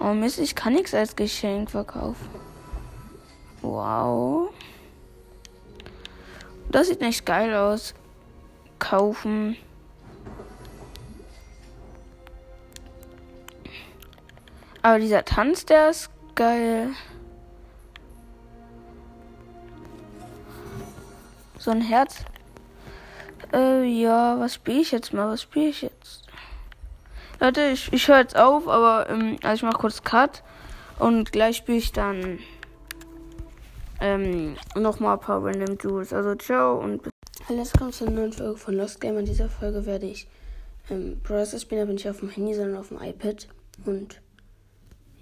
Oh 0.00 0.14
Mist, 0.14 0.38
ich 0.38 0.54
kann 0.54 0.72
nichts 0.72 0.94
als 0.94 1.14
Geschenk 1.14 1.72
verkaufen. 1.72 2.30
Wow. 3.60 4.48
Das 6.70 6.88
sieht 6.88 7.02
nicht 7.02 7.26
geil 7.26 7.54
aus. 7.54 7.92
Kaufen. 8.78 9.58
Aber 14.86 15.00
dieser 15.00 15.24
Tanz, 15.24 15.66
der 15.66 15.90
ist 15.90 16.10
geil. 16.36 16.90
So 21.58 21.72
ein 21.72 21.80
Herz. 21.80 22.24
Äh, 23.52 23.82
ja, 23.82 24.38
was 24.38 24.54
spiele 24.54 24.82
ich 24.82 24.92
jetzt 24.92 25.12
mal? 25.12 25.32
Was 25.32 25.42
spiele 25.42 25.70
ich 25.70 25.82
jetzt? 25.82 26.28
Leute, 27.40 27.62
ich, 27.72 27.92
ich 27.92 28.06
höre 28.06 28.18
jetzt 28.18 28.36
auf, 28.36 28.68
aber 28.68 29.10
ähm, 29.10 29.38
also 29.42 29.54
ich 29.56 29.62
mache 29.64 29.80
kurz 29.80 30.04
Cut 30.04 30.44
und 31.00 31.32
gleich 31.32 31.56
spiele 31.56 31.78
ich 31.78 31.90
dann 31.90 32.38
ähm, 34.00 34.54
nochmal 34.76 35.14
ein 35.14 35.20
paar 35.20 35.44
Random 35.44 35.76
Jewels. 35.82 36.12
Also 36.12 36.36
ciao 36.36 36.78
und 36.78 37.02
bis. 37.02 37.10
Hallo, 37.48 37.58
jetzt 37.58 37.76
kommt 37.76 37.92
zur 37.92 38.08
neuen 38.08 38.32
Folge 38.32 38.56
von 38.56 38.74
Lost 38.74 39.00
Game. 39.00 39.18
In 39.18 39.24
dieser 39.24 39.48
Folge 39.48 39.84
werde 39.84 40.06
ich 40.06 40.28
ähm, 40.90 41.20
Browser 41.24 41.58
spielen, 41.58 41.82
aber 41.82 41.92
nicht 41.92 42.08
auf 42.08 42.20
dem 42.20 42.28
Handy, 42.28 42.54
sondern 42.54 42.76
auf 42.76 42.90
dem 42.90 43.02
iPad. 43.02 43.48
Und 43.84 44.20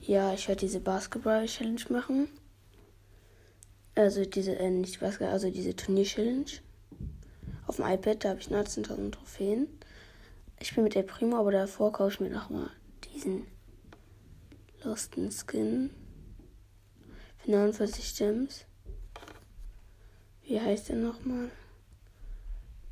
ja, 0.06 0.34
ich 0.34 0.48
werde 0.48 0.60
diese 0.60 0.80
Basketball-Challenge 0.80 1.80
machen. 1.88 2.28
Also 3.94 4.24
diese, 4.24 4.56
äh, 4.56 4.70
nicht 4.70 5.00
Basketball, 5.00 5.32
also 5.32 5.50
diese 5.50 5.74
Turnier-Challenge. 5.74 6.50
Auf 7.66 7.76
dem 7.76 7.86
iPad, 7.86 8.24
da 8.24 8.28
habe 8.30 8.40
ich 8.40 8.48
19.000 8.48 9.12
Trophäen. 9.12 9.68
Ich 10.60 10.74
bin 10.74 10.84
mit 10.84 10.94
der 10.94 11.04
Primo, 11.04 11.38
aber 11.38 11.52
davor 11.52 11.92
kaufe 11.92 12.12
ich 12.12 12.20
mir 12.20 12.30
nochmal 12.30 12.70
diesen 13.12 13.46
Losten 14.82 15.30
Skin. 15.30 15.90
Für 17.38 17.50
49 17.50 18.16
Gems. 18.16 18.66
Wie 20.42 20.60
heißt 20.60 20.90
der 20.90 20.96
nochmal? 20.96 21.50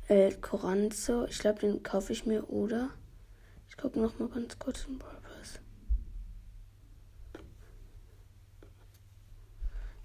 El 0.07 0.35
Coranzo. 0.41 1.25
Ich 1.25 1.37
glaube, 1.39 1.59
den 1.59 1.83
kaufe 1.83 2.11
ich 2.11 2.25
mir, 2.25 2.49
oder? 2.49 2.89
Ich 3.69 3.77
gucke 3.77 3.99
nochmal 3.99 4.29
ganz 4.29 4.57
kurz 4.57 4.85
im 4.87 4.97
Brawl 4.97 5.22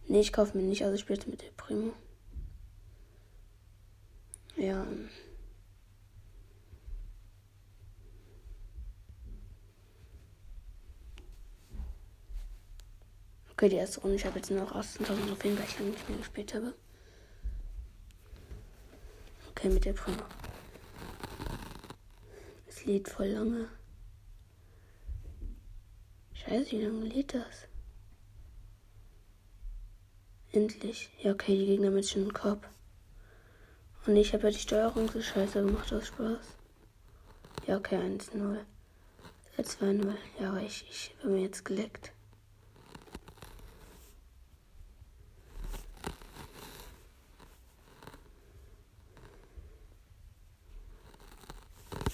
Nee, 0.09 0.21
ich 0.21 0.33
kaufe 0.33 0.57
mir 0.57 0.65
nicht, 0.65 0.83
also 0.83 0.95
ich 0.95 1.03
spiele 1.03 1.21
mit 1.27 1.43
der 1.43 1.51
Primo. 1.51 1.93
Ja. 4.57 4.87
Okay, 13.53 13.69
die 13.69 13.77
erste 13.77 14.01
Runde. 14.01 14.17
Ich 14.17 14.25
habe 14.25 14.37
jetzt 14.39 14.51
nur 14.51 14.61
noch 14.61 14.75
18.000 14.75 15.27
Trophäen, 15.29 15.59
weil 15.59 15.65
ich 15.65 15.79
lange 15.79 15.91
nicht 15.91 16.09
mehr 16.09 16.19
gespielt 16.19 16.55
habe. 16.55 16.75
Okay, 19.51 19.69
mit 19.69 19.85
der 19.85 19.93
Primo. 19.93 20.23
Es 22.67 22.85
lädt 22.87 23.09
voll 23.09 23.27
lange. 23.27 23.69
Scheiße, 26.33 26.71
wie 26.71 26.83
lange 26.83 27.05
lädt 27.05 27.35
das? 27.35 27.68
Endlich. 30.53 31.11
Ja, 31.23 31.33
okay, 31.33 31.57
die 31.57 31.67
Gegner 31.67 31.91
mit 31.91 32.09
schon 32.09 32.33
Kopf. 32.33 32.67
Und 34.07 34.17
ich 34.17 34.33
habe 34.33 34.45
ja 34.45 34.51
die 34.51 34.59
Steuerung 34.59 35.11
so 35.11 35.21
scheiße 35.21 35.63
gemacht 35.63 35.93
aus 35.93 36.07
Spaß. 36.07 36.39
Ja, 37.67 37.77
okay, 37.77 37.97
1-0. 37.97 38.59
2-0. 39.59 40.15
Ja, 40.41 40.51
aber 40.51 40.63
ich, 40.63 40.87
ich 40.89 41.15
habe 41.19 41.31
mir 41.31 41.43
jetzt 41.43 41.65
geleckt. 41.65 42.13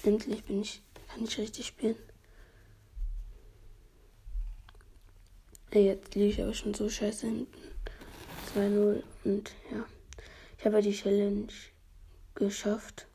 Endlich 0.03 0.43
bin 0.43 0.61
ich, 0.61 0.83
kann 1.07 1.23
ich 1.23 1.37
richtig 1.37 1.67
spielen. 1.67 1.95
Jetzt 5.73 6.15
liege 6.15 6.27
ich 6.29 6.41
aber 6.41 6.53
schon 6.53 6.73
so 6.73 6.87
scheiße 6.87 7.27
hinten. 7.27 7.74
2-0 8.55 9.03
und 9.25 9.51
ja. 9.69 9.85
Ich 10.57 10.65
habe 10.65 10.81
die 10.81 10.93
Challenge 10.93 11.51
geschafft. 12.35 13.05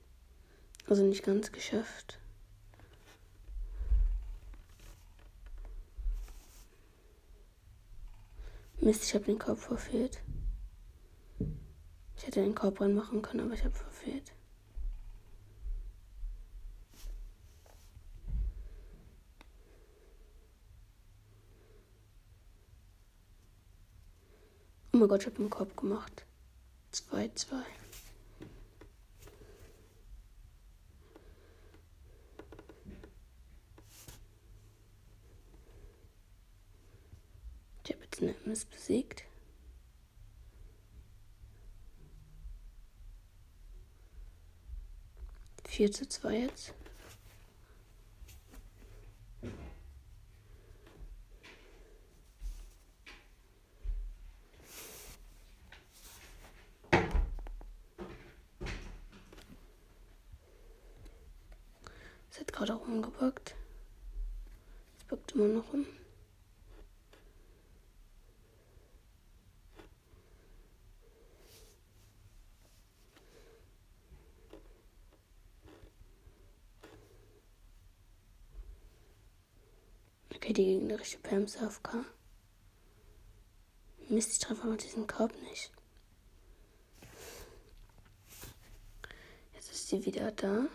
Also 0.87 1.03
nicht 1.03 1.25
ganz 1.25 1.51
geschafft. 1.51 2.19
Mist, 8.81 9.05
ich 9.05 9.15
habe 9.15 9.25
den 9.25 9.39
Korb 9.39 9.59
verfehlt. 9.59 10.21
Ich 12.17 12.27
hätte 12.27 12.43
den 12.43 12.55
Korb 12.55 12.81
reinmachen 12.81 13.23
können, 13.23 13.45
aber 13.45 13.55
ich 13.55 13.65
habe 13.65 13.75
verfehlt. 13.75 14.33
Mein 25.01 25.09
Gott, 25.09 25.23
ich 25.23 25.27
habe 25.27 25.39
einen 25.39 25.49
Korb 25.51 25.77
gemacht. 25.79 26.27
2-2. 26.93 27.55
Ich 37.85 37.93
habe 37.93 38.05
jetzt 38.05 38.21
eine 38.21 38.37
MS 38.45 38.67
besiegt. 38.67 39.25
Vier 45.67 45.91
zu 45.91 46.07
zwei 46.07 46.41
jetzt. 46.41 46.75
hat 62.41 62.50
gerade 62.61 62.75
rumgebackt. 62.75 63.55
Es 64.99 65.05
backt 65.05 65.33
immer 65.33 65.49
noch 65.49 65.73
rum. 65.73 65.87
Okay, 80.35 80.53
die 80.53 80.65
gegnerische 80.65 81.17
Pams 81.19 81.57
AFK. 81.57 82.05
Mist, 84.11 84.33
ich 84.33 84.39
treffe 84.39 84.65
aber 84.65 84.77
diesen 84.77 85.07
Korb 85.07 85.33
nicht. 85.49 85.73
Jetzt 89.55 89.71
ist 89.71 89.89
sie 89.89 90.05
wieder 90.05 90.31
da. 90.33 90.67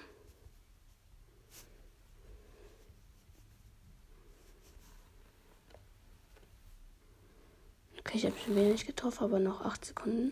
Okay, 8.05 8.17
ich 8.17 8.25
habe 8.27 8.37
schon 8.37 8.55
wenig 8.55 8.85
getroffen, 8.85 9.23
aber 9.23 9.39
noch 9.39 9.61
8 9.61 9.83
Sekunden. 9.83 10.31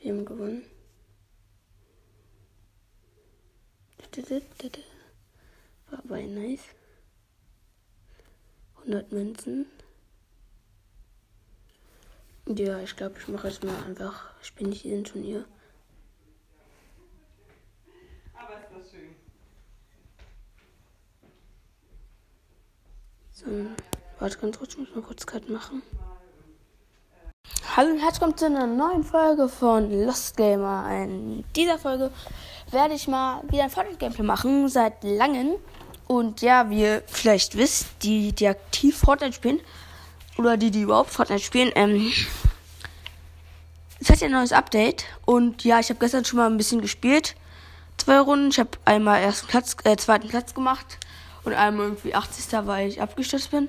Wir 0.00 0.12
haben 0.12 0.24
gewonnen. 0.24 0.64
War 5.90 5.98
aber 5.98 6.22
nice. 6.22 6.62
100 8.78 9.12
Münzen. 9.12 9.66
Ja, 12.46 12.80
ich 12.80 12.96
glaube, 12.96 13.18
ich 13.18 13.28
mache 13.28 13.48
jetzt 13.48 13.62
mal 13.62 13.76
einfach. 13.84 14.32
Ich 14.42 14.54
bin 14.54 14.70
nicht 14.70 14.86
in 14.86 15.04
Turnier. 15.04 15.44
Aber 18.32 18.54
ist 18.54 18.70
das 18.72 18.90
schön. 18.90 19.14
So 23.32 23.95
warte 24.18 24.38
ganz 24.38 24.58
kurz, 24.58 24.72
ich 24.72 24.78
muss 24.78 24.94
mal 24.94 25.02
kurz 25.02 25.26
Cut 25.26 25.48
machen. 25.48 25.82
Hallo 27.76 27.90
und 27.90 27.98
herzlich 27.98 28.20
willkommen 28.20 28.36
zu 28.38 28.46
einer 28.46 28.66
neuen 28.66 29.04
Folge 29.04 29.48
von 29.48 29.90
Lost 30.04 30.36
Gamer. 30.36 30.88
In 30.90 31.44
dieser 31.54 31.78
Folge 31.78 32.10
werde 32.70 32.94
ich 32.94 33.08
mal 33.08 33.42
wieder 33.50 33.64
ein 33.64 33.70
Fortnite-Gameplay 33.70 34.24
machen, 34.24 34.68
seit 34.68 35.04
langem. 35.04 35.56
Und 36.06 36.40
ja, 36.40 36.70
wie 36.70 36.82
ihr 36.82 37.02
vielleicht 37.06 37.56
wisst, 37.56 37.88
die, 38.02 38.32
die 38.32 38.48
aktiv 38.48 38.96
Fortnite 38.96 39.34
spielen, 39.34 39.60
oder 40.38 40.56
die, 40.56 40.70
die 40.70 40.82
überhaupt 40.82 41.10
Fortnite 41.10 41.42
spielen, 41.42 41.72
ähm, 41.74 42.10
es 44.00 44.10
hat 44.10 44.20
ja 44.20 44.26
ein 44.26 44.32
neues 44.32 44.52
Update. 44.52 45.04
Und 45.24 45.64
ja, 45.64 45.78
ich 45.78 45.88
habe 45.90 46.00
gestern 46.00 46.24
schon 46.24 46.38
mal 46.38 46.46
ein 46.46 46.56
bisschen 46.56 46.80
gespielt. 46.80 47.34
Zwei 47.98 48.18
Runden. 48.20 48.48
Ich 48.50 48.58
habe 48.58 48.70
einmal 48.84 49.20
ersten 49.20 49.46
Platz, 49.46 49.76
äh, 49.84 49.96
zweiten 49.96 50.28
Platz 50.28 50.54
gemacht 50.54 50.98
und 51.44 51.54
einmal 51.54 51.86
irgendwie 51.86 52.14
80. 52.14 52.66
weil 52.66 52.88
ich 52.88 53.00
abgestürzt 53.00 53.50
bin. 53.50 53.68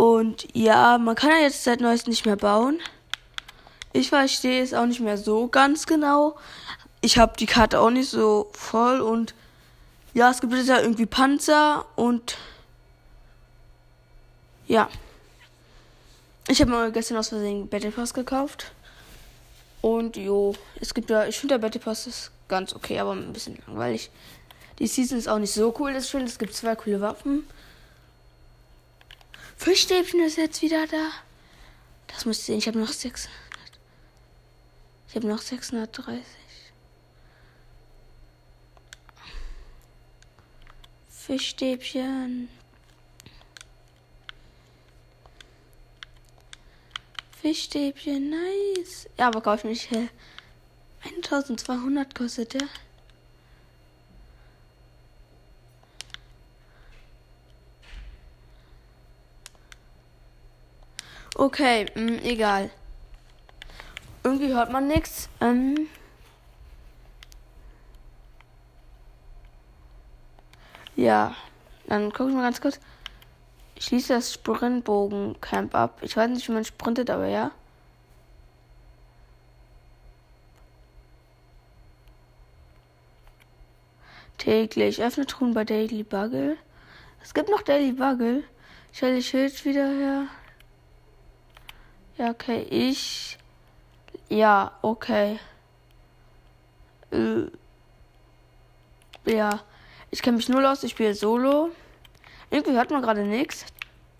Und 0.00 0.46
ja, 0.54 0.96
man 0.96 1.14
kann 1.14 1.28
ja 1.28 1.40
jetzt 1.40 1.62
seit 1.62 1.82
neuestem 1.82 2.12
nicht 2.12 2.24
mehr 2.24 2.36
bauen. 2.36 2.80
Ich 3.92 4.08
verstehe 4.08 4.62
es 4.62 4.72
auch 4.72 4.86
nicht 4.86 5.00
mehr 5.00 5.18
so 5.18 5.46
ganz 5.46 5.84
genau. 5.84 6.38
Ich 7.02 7.18
habe 7.18 7.34
die 7.38 7.44
Karte 7.44 7.78
auch 7.78 7.90
nicht 7.90 8.08
so 8.08 8.48
voll 8.54 9.02
und 9.02 9.34
ja, 10.14 10.30
es 10.30 10.40
gibt 10.40 10.54
jetzt 10.54 10.68
ja 10.70 10.80
irgendwie 10.80 11.04
Panzer 11.04 11.84
und 11.96 12.38
ja. 14.68 14.88
Ich 16.48 16.62
habe 16.62 16.70
mir 16.70 16.92
gestern 16.92 17.18
aus 17.18 17.28
Versehen 17.28 17.68
Battle 17.68 17.90
Pass 17.90 18.14
gekauft. 18.14 18.72
Und 19.82 20.16
jo, 20.16 20.54
es 20.80 20.94
gibt 20.94 21.10
ja, 21.10 21.26
ich 21.26 21.38
finde 21.38 21.56
der 21.56 21.60
Battle 21.60 21.78
Pass 21.78 22.06
ist 22.06 22.30
ganz 22.48 22.74
okay, 22.74 22.98
aber 23.00 23.12
ein 23.12 23.34
bisschen 23.34 23.58
langweilig. 23.66 24.10
Die 24.78 24.86
Season 24.86 25.18
ist 25.18 25.28
auch 25.28 25.38
nicht 25.38 25.52
so 25.52 25.74
cool, 25.78 25.92
das 25.92 26.08
finde 26.08 26.28
es 26.28 26.38
gibt 26.38 26.54
zwei 26.54 26.74
coole 26.74 27.02
Waffen. 27.02 27.44
Fischstäbchen 29.60 30.20
ist 30.20 30.38
jetzt 30.38 30.62
wieder 30.62 30.86
da. 30.86 31.10
Das 32.06 32.24
müsst 32.24 32.40
ihr 32.40 32.44
sehen, 32.46 32.58
ich 32.60 32.66
habe 32.66 32.78
noch 32.78 32.88
600. 32.88 33.30
Ich 35.06 35.16
habe 35.16 35.26
noch 35.26 35.42
630. 35.42 36.24
Fischstäbchen. 41.10 42.48
Fischstäbchen, 47.42 48.30
nice. 48.30 49.10
Ja, 49.18 49.26
aber 49.26 49.42
kauf 49.42 49.64
ich 49.64 49.90
nicht. 49.90 50.10
1200 51.04 52.14
kostet 52.14 52.54
der. 52.54 52.66
Okay, 61.40 61.86
mh, 61.94 62.02
mm, 62.02 62.18
egal. 62.22 62.70
Irgendwie 64.22 64.52
hört 64.52 64.70
man 64.70 64.86
nichts. 64.88 65.30
Ähm 65.40 65.88
ja, 70.96 71.34
dann 71.86 72.12
gucken 72.12 72.32
wir 72.32 72.36
mal 72.36 72.42
ganz 72.42 72.60
kurz. 72.60 72.78
Ich 73.74 73.86
schließe 73.86 74.12
das 74.14 74.34
Sprintbogen-Camp 74.34 75.74
ab. 75.74 76.00
Ich 76.02 76.14
weiß 76.14 76.28
nicht, 76.28 76.46
wie 76.48 76.52
man 76.52 76.64
sprintet, 76.66 77.08
aber 77.08 77.26
ja. 77.26 77.52
Täglich. 84.36 85.02
Öffne 85.02 85.24
Truhen 85.24 85.54
bei 85.54 85.64
Daily 85.64 86.02
Buggle. 86.02 86.58
Es 87.22 87.32
gibt 87.32 87.48
noch 87.48 87.62
Daily 87.62 87.92
Buggle. 87.92 88.44
Stelle 88.92 89.22
Schild 89.22 89.64
wieder 89.64 89.88
her. 89.88 90.26
Ja, 92.20 92.28
okay. 92.28 92.66
Ich. 92.68 93.38
Ja, 94.28 94.72
okay. 94.82 95.38
Äh. 97.10 97.46
Ja. 99.24 99.60
Ich 100.10 100.20
kenne 100.20 100.36
mich 100.36 100.50
null 100.50 100.66
aus. 100.66 100.82
Ich 100.82 100.90
spiele 100.90 101.14
Solo. 101.14 101.70
Irgendwie 102.50 102.72
hört 102.72 102.90
man 102.90 103.00
gerade 103.00 103.24
nichts. 103.24 103.64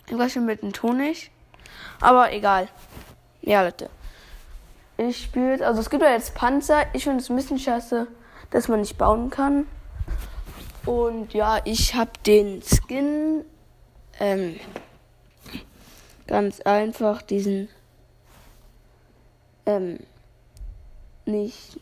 Ich 0.09 0.16
weiß 0.16 0.32
schon 0.32 0.46
mit 0.46 0.62
dem 0.62 0.72
Ton 0.72 0.96
nicht. 0.96 1.30
Aber 2.01 2.32
egal. 2.32 2.68
Ja, 3.42 3.62
Leute. 3.62 3.90
Ich 4.96 5.24
spiele. 5.24 5.66
Also 5.66 5.82
es 5.82 5.90
gibt 5.90 6.03
ja 6.03 6.11
jetzt 6.11 6.34
Panzer. 6.34 6.86
Ich 6.94 7.05
finde 7.05 7.18
es 7.18 7.28
ein 7.28 7.36
bisschen 7.36 7.59
scheiße, 7.59 8.07
dass 8.51 8.68
man 8.68 8.80
nicht 8.80 8.96
bauen 8.96 9.28
kann. 9.28 9.66
Und 10.86 11.34
ja, 11.34 11.61
ich 11.66 11.94
habe 11.94 12.12
den 12.24 12.62
Skin 12.62 13.44
ähm, 14.18 14.59
ganz 16.26 16.62
einfach 16.62 17.20
diesen 17.20 17.68
ähm, 19.70 19.98
nicht 21.26 21.78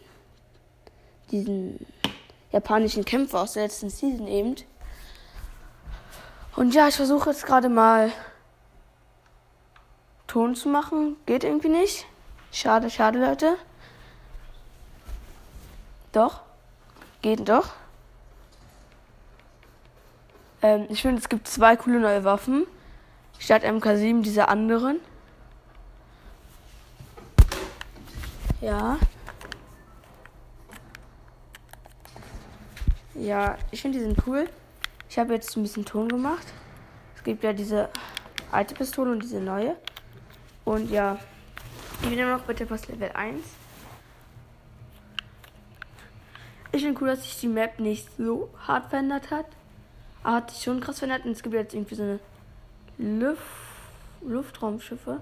diesen 1.31 1.87
japanischen 2.53 3.05
Kämpfer 3.05 3.41
aus 3.41 3.55
der 3.55 3.65
letzten 3.65 3.91
Season 3.91 4.27
eben. 4.27 4.57
Und 6.57 6.75
ja, 6.75 6.89
ich 6.89 6.97
versuche 6.97 7.31
jetzt 7.31 7.47
gerade 7.47 7.69
mal 7.69 8.11
Ton 10.27 10.55
zu 10.55 10.69
machen. 10.69 11.17
Geht 11.27 11.45
irgendwie 11.45 11.69
nicht. 11.69 12.07
Schade, 12.53 12.91
schade, 12.91 13.25
Leute. 13.25 13.57
Doch. 16.13 16.41
Geht 17.23 17.49
doch. 17.49 17.71
Ähm, 20.63 20.87
ich 20.89 21.03
finde, 21.03 21.21
es 21.21 21.29
gibt 21.29 21.49
zwei 21.49 21.77
coole 21.77 22.01
neue 22.01 22.25
Waffen. 22.25 22.67
Statt 23.39 23.65
MK7 23.65 24.23
diese 24.23 24.49
anderen. 24.49 25.01
Ja. 28.61 28.99
Ja, 33.15 33.57
ich 33.71 33.83
finde 33.83 33.99
die 33.99 34.05
sind 34.05 34.27
cool. 34.27 34.49
Ich 35.09 35.19
habe 35.19 35.35
jetzt 35.35 35.57
ein 35.57 35.63
bisschen 35.63 35.85
Ton 35.85 36.09
gemacht. 36.09 36.47
Es 37.17 37.23
gibt 37.23 37.43
ja 37.45 37.53
diese 37.53 37.89
alte 38.53 38.75
Pistole 38.75 39.13
und 39.13 39.23
diese 39.23 39.41
neue. 39.41 39.77
Und 40.65 40.91
ja, 40.91 41.19
ich 42.03 42.09
bin 42.09 42.19
immer 42.19 42.37
noch 42.37 42.45
bitte 42.45 42.67
Pass 42.67 42.89
Level 42.89 43.11
1. 43.13 43.41
Ich 46.73 46.83
finde 46.83 47.01
cool, 47.01 47.09
dass 47.09 47.23
sich 47.23 47.41
die 47.41 47.49
Map 47.49 47.81
nicht 47.81 48.09
so 48.17 48.51
hart 48.67 48.91
verändert 48.91 49.31
hat. 49.31 49.47
Aber 50.23 50.37
hat 50.37 50.51
sich 50.51 50.63
schon 50.63 50.81
krass 50.81 50.99
verändert 50.99 51.25
und 51.25 51.33
es 51.33 51.43
gibt 51.43 51.55
jetzt 51.55 51.75
irgendwie 51.75 51.95
so 51.95 52.03
eine 52.03 52.21
Luft 52.99 53.43
Luftraumschiffe. 54.21 55.21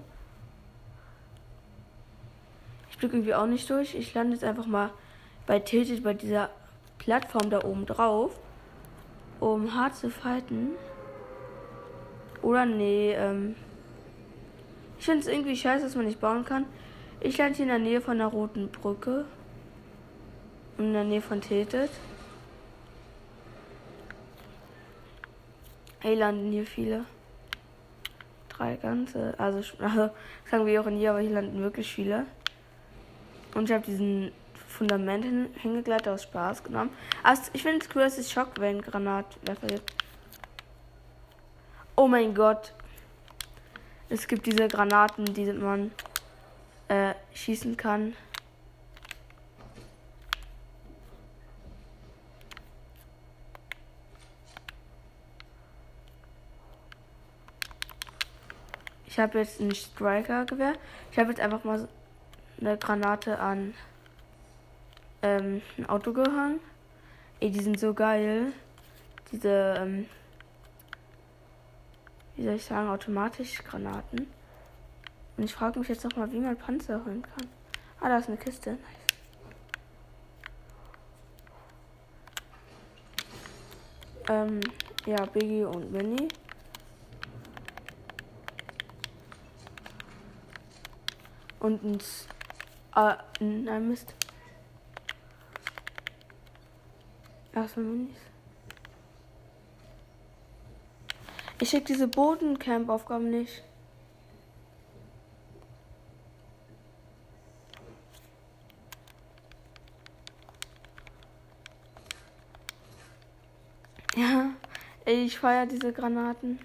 Ich 2.97 3.01
blicke 3.01 3.17
irgendwie 3.17 3.35
auch 3.35 3.45
nicht 3.45 3.69
durch. 3.69 3.93
Ich 3.93 4.11
lande 4.15 4.33
jetzt 4.33 4.43
einfach 4.43 4.65
mal 4.65 4.89
bei 5.45 5.59
Tilted 5.59 6.03
bei 6.03 6.15
dieser 6.15 6.49
Plattform 6.97 7.51
da 7.51 7.63
oben 7.63 7.85
drauf, 7.85 8.31
um 9.39 9.75
hart 9.75 9.95
zu 9.95 10.09
fighten. 10.09 10.69
Oder 12.41 12.65
nee, 12.65 13.13
ähm. 13.13 13.55
Ich 14.97 15.05
finde 15.05 15.19
es 15.19 15.27
irgendwie 15.27 15.55
scheiße, 15.55 15.83
dass 15.83 15.95
man 15.95 16.05
nicht 16.05 16.19
bauen 16.19 16.43
kann. 16.43 16.65
Ich 17.19 17.37
lande 17.37 17.53
hier 17.53 17.65
in 17.65 17.69
der 17.69 17.77
Nähe 17.77 18.01
von 18.01 18.17
der 18.17 18.25
roten 18.25 18.69
Brücke. 18.69 19.25
Und 20.79 20.85
in 20.85 20.93
der 20.93 21.03
Nähe 21.03 21.21
von 21.21 21.39
Tilted. 21.39 21.91
Hey, 25.99 26.15
landen 26.15 26.51
hier 26.51 26.65
viele. 26.65 27.05
Drei 28.49 28.75
ganze. 28.75 29.35
Also, 29.37 29.59
also 29.83 30.09
sagen 30.49 30.65
wir 30.65 30.81
auch 30.81 30.87
in 30.87 30.97
hier, 30.97 31.11
aber 31.11 31.19
hier 31.19 31.29
landen 31.29 31.61
wirklich 31.61 31.93
viele. 31.93 32.25
Und 33.57 33.71
ich 33.71 33.73
habe 33.73 33.83
diesen 33.83 34.31
Fundament 34.67 35.25
hin, 35.25 35.49
hingegleitet 35.55 36.09
aus 36.09 36.21
Spaß 36.21 36.63
genommen. 36.63 36.91
Also 37.23 37.41
ich 37.53 37.63
finde 37.63 37.83
es 37.83 37.95
cool, 37.95 38.03
dass 38.03 38.19
es 38.19 38.31
Schockwellengranatwerfer 38.31 39.65
gibt. 39.65 39.93
Oh 41.95 42.07
mein 42.07 42.35
Gott. 42.35 42.71
Es 44.09 44.27
gibt 44.27 44.45
diese 44.45 44.67
Granaten, 44.67 45.25
die 45.33 45.51
man 45.53 45.89
äh, 46.87 47.15
schießen 47.33 47.75
kann. 47.77 48.15
Ich 59.07 59.17
habe 59.17 59.39
jetzt 59.39 59.59
ein 59.59 59.73
Striker-Gewehr. 59.73 60.73
Ich 61.11 61.17
habe 61.17 61.29
jetzt 61.29 61.39
einfach 61.39 61.63
mal 61.63 61.89
eine 62.59 62.77
Granate 62.77 63.39
an 63.39 63.73
ähm, 65.21 65.61
ein 65.77 65.85
Auto 65.87 66.13
gehangen. 66.13 66.59
Ey, 67.39 67.51
die 67.51 67.61
sind 67.61 67.79
so 67.79 67.93
geil. 67.93 68.53
Diese, 69.31 69.75
ähm, 69.77 70.07
wie 72.35 72.43
soll 72.43 72.55
ich 72.55 72.65
sagen, 72.65 72.89
automatisch 72.89 73.63
Granaten. 73.63 74.27
Und 75.37 75.43
ich 75.43 75.53
frage 75.53 75.79
mich 75.79 75.87
jetzt 75.87 76.03
nochmal, 76.03 76.31
wie 76.31 76.39
man 76.39 76.57
Panzer 76.57 77.03
holen 77.05 77.21
kann. 77.21 77.47
Ah, 77.99 78.09
da 78.09 78.17
ist 78.17 78.27
eine 78.27 78.37
Kiste. 78.37 78.71
Nice. 78.71 79.07
Ähm, 84.29 84.59
ja, 85.05 85.25
Biggie 85.25 85.63
und 85.63 85.91
Minnie. 85.91 86.27
Und 91.59 91.83
ein 91.83 91.99
äh, 92.97 93.15
nein, 93.39 93.89
Mist. 93.89 94.11
Erstmal 97.53 97.85
Minis. 97.85 98.17
Ich 101.61 101.69
check 101.69 101.85
diese 101.85 102.07
Bodencamp-Aufgaben 102.07 103.29
nicht. 103.29 103.63
Ja, 114.15 114.49
ich 115.05 115.37
feiere 115.37 115.67
diese 115.67 115.93
Granaten. 115.93 116.57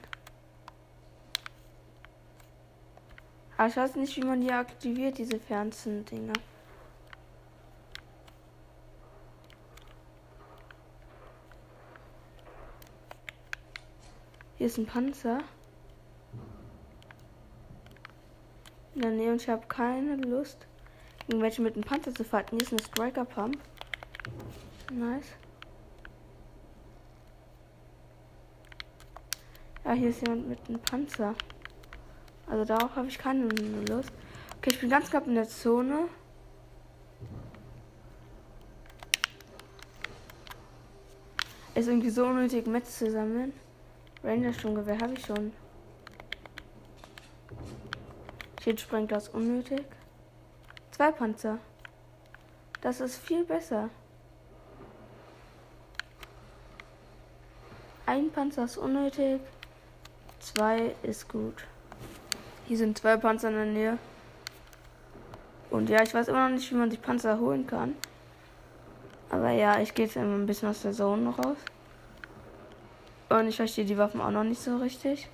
Aber 3.63 3.71
ich 3.71 3.77
weiß 3.77 3.95
nicht, 3.95 4.17
wie 4.17 4.25
man 4.25 4.41
die 4.41 4.51
aktiviert, 4.51 5.19
diese 5.19 5.39
Fernsehen-Dinger. 5.39 6.33
Hier 14.59 14.67
ist 14.67 14.79
ein 14.79 14.87
Panzer. 14.87 15.45
Ja, 18.97 19.11
nee, 19.11 19.29
und 19.29 19.41
ich 19.41 19.49
habe 19.49 19.65
keine 19.69 20.17
Lust, 20.17 20.67
irgendwelche 21.29 21.63
mit 21.63 21.77
einem 21.77 21.85
Panzer 21.85 22.13
zu 22.13 22.25
fighten. 22.25 22.57
Hier 22.57 22.67
ist 22.67 22.73
eine 22.73 22.83
Striker 22.83 23.25
Pump. 23.25 23.59
Nice. 24.91 25.37
Ja, 29.85 29.93
hier 29.93 30.09
ist 30.09 30.21
jemand 30.21 30.49
mit 30.49 30.59
einem 30.69 30.81
Panzer. 30.81 31.37
Also 32.53 32.67
darauf 32.67 32.95
habe 32.97 33.09
ich 33.09 33.19
keine 33.19 33.49
Lust. 33.89 34.13
Okay, 34.59 34.69
ich 34.69 34.79
bin 34.81 34.91
ganz 34.91 35.09
knapp 35.09 35.27
in 35.27 35.37
der 35.37 35.49
Zone. 35.49 36.01
Ist 41.75 41.89
irgendwie 41.89 42.11
so 42.11 42.27
unnötig, 42.27 42.67
Metz 42.67 42.99
zu 42.99 43.11
sammeln. 43.11 43.55
Ranger 44.23 44.53
Sturmgewehr 44.53 44.99
habe 45.01 45.15
ich 45.15 45.25
schon. 45.25 45.55
Schild 48.63 48.81
sprengt 48.81 49.13
das 49.13 49.31
unnötig. 49.31 49.87
Zwei 50.91 51.11
Panzer. 51.11 51.57
Das 52.83 53.01
ist 53.01 53.17
viel 53.17 53.45
besser. 53.45 53.89
Ein 58.05 58.31
Panzer 58.31 58.65
ist 58.65 58.77
unnötig. 58.77 59.41
Zwei 60.39 60.95
ist 61.03 61.31
gut. 61.31 61.65
Hier 62.73 62.79
sind 62.79 62.97
zwei 62.97 63.19
Panzer 63.19 63.51
in 63.51 63.55
der 63.55 63.67
Nähe. 63.67 63.99
Und 65.69 65.91
ja, 65.91 66.03
ich 66.03 66.15
weiß 66.15 66.29
immer 66.29 66.49
noch 66.49 66.55
nicht, 66.55 66.71
wie 66.71 66.75
man 66.75 66.91
sich 66.91 67.03
Panzer 67.03 67.39
holen 67.39 67.67
kann. 67.67 67.95
Aber 69.29 69.51
ja, 69.51 69.79
ich 69.79 69.93
gehe 69.93 70.07
jetzt 70.07 70.17
immer 70.17 70.37
ein 70.37 70.47
bisschen 70.47 70.71
aus 70.71 70.81
der 70.81 70.93
Zone 70.93 71.29
raus. 71.29 71.59
Und 73.29 73.47
ich 73.47 73.57
verstehe 73.57 73.85
die 73.85 73.99
Waffen 73.99 74.23
auch 74.23 74.31
noch 74.31 74.45
nicht 74.45 74.63
so 74.63 74.79
richtig. 74.79 75.29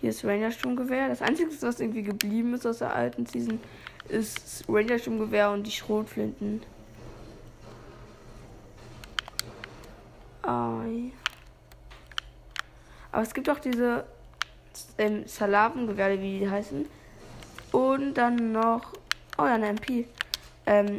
Hier 0.00 0.10
ist 0.10 0.24
Ranger 0.24 0.52
Sturmgewehr. 0.52 1.08
Das 1.08 1.22
Einzige, 1.22 1.50
was 1.60 1.80
irgendwie 1.80 2.04
geblieben 2.04 2.54
ist 2.54 2.64
aus 2.64 2.78
der 2.78 2.94
alten 2.94 3.26
Season, 3.26 3.58
ist 4.08 4.62
Ranger 4.68 5.00
Sturmgewehr 5.00 5.50
und 5.50 5.66
die 5.66 5.72
Schrotflinten. 5.72 6.62
Oh, 10.44 10.82
Aber 13.10 13.22
es 13.22 13.34
gibt 13.34 13.50
auch 13.50 13.58
diese 13.58 14.04
ähm, 14.98 15.26
Salavengewehre, 15.26 16.20
wie 16.20 16.40
die 16.40 16.50
heißen. 16.50 16.86
Und 17.72 18.14
dann 18.14 18.52
noch. 18.52 18.92
Oh 19.38 19.44
ja, 19.44 19.54
eine 19.54 19.68
MP. 19.68 20.06
Ähm, 20.66 20.98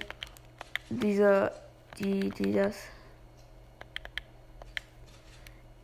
diese. 0.89 1.51
Die, 1.99 2.29
die 2.29 2.53
das 2.53 2.75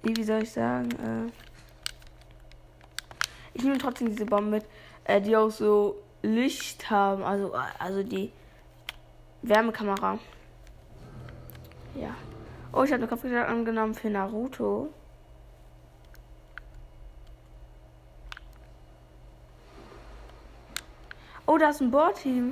wie, 0.07 0.15
wie 0.15 0.23
soll 0.23 0.43
ich 0.43 0.51
sagen, 0.51 0.89
äh, 0.91 1.31
ich 3.53 3.63
nehme 3.63 3.77
trotzdem 3.77 4.09
diese 4.09 4.25
Bomben 4.25 4.51
mit, 4.51 4.65
äh, 5.03 5.21
die 5.21 5.35
auch 5.35 5.49
so 5.49 6.01
Licht 6.21 6.89
haben, 6.89 7.23
also, 7.23 7.53
also 7.79 8.03
die 8.03 8.31
Wärmekamera. 9.41 10.19
Ja. 11.95 12.15
Oh, 12.71 12.83
ich 12.83 12.91
habe 12.91 13.01
eine 13.01 13.07
Kopfgeldjagd 13.07 13.49
angenommen 13.49 13.95
für 13.95 14.09
Naruto. 14.09 14.89
Oh, 21.47 21.57
da 21.57 21.69
ist 21.69 21.81
ein 21.81 21.91
Bohrteam. 21.91 22.49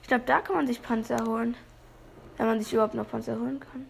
Ich 0.00 0.08
glaube, 0.08 0.24
da 0.24 0.40
kann 0.40 0.56
man 0.56 0.66
sich 0.66 0.82
Panzer 0.82 1.24
holen. 1.26 1.54
Wenn 2.38 2.46
man 2.46 2.60
sich 2.60 2.72
überhaupt 2.72 2.94
noch 2.94 3.08
Panzer 3.08 3.38
holen 3.38 3.60
kann. 3.60 3.86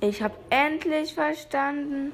Ich 0.00 0.22
habe 0.22 0.36
endlich 0.50 1.14
verstanden, 1.14 2.12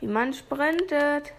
wie 0.00 0.06
man 0.06 0.34
sprintet. 0.34 1.32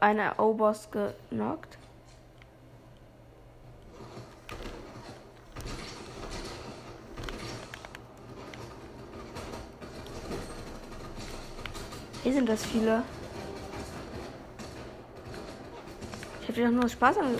Hab 0.00 0.10
eine 0.10 0.32
O-Boss 0.36 0.88
genockt. 0.92 1.76
Hier 12.22 12.32
sind 12.32 12.48
das 12.48 12.64
viele. 12.64 13.02
Ich 16.42 16.48
habe 16.48 16.62
doch 16.62 16.70
nur 16.70 16.88
Spaß 16.88 17.18
an. 17.18 17.38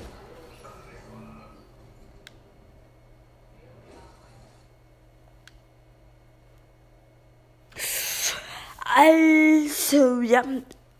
Also, 8.96 10.22
ja, 10.22 10.42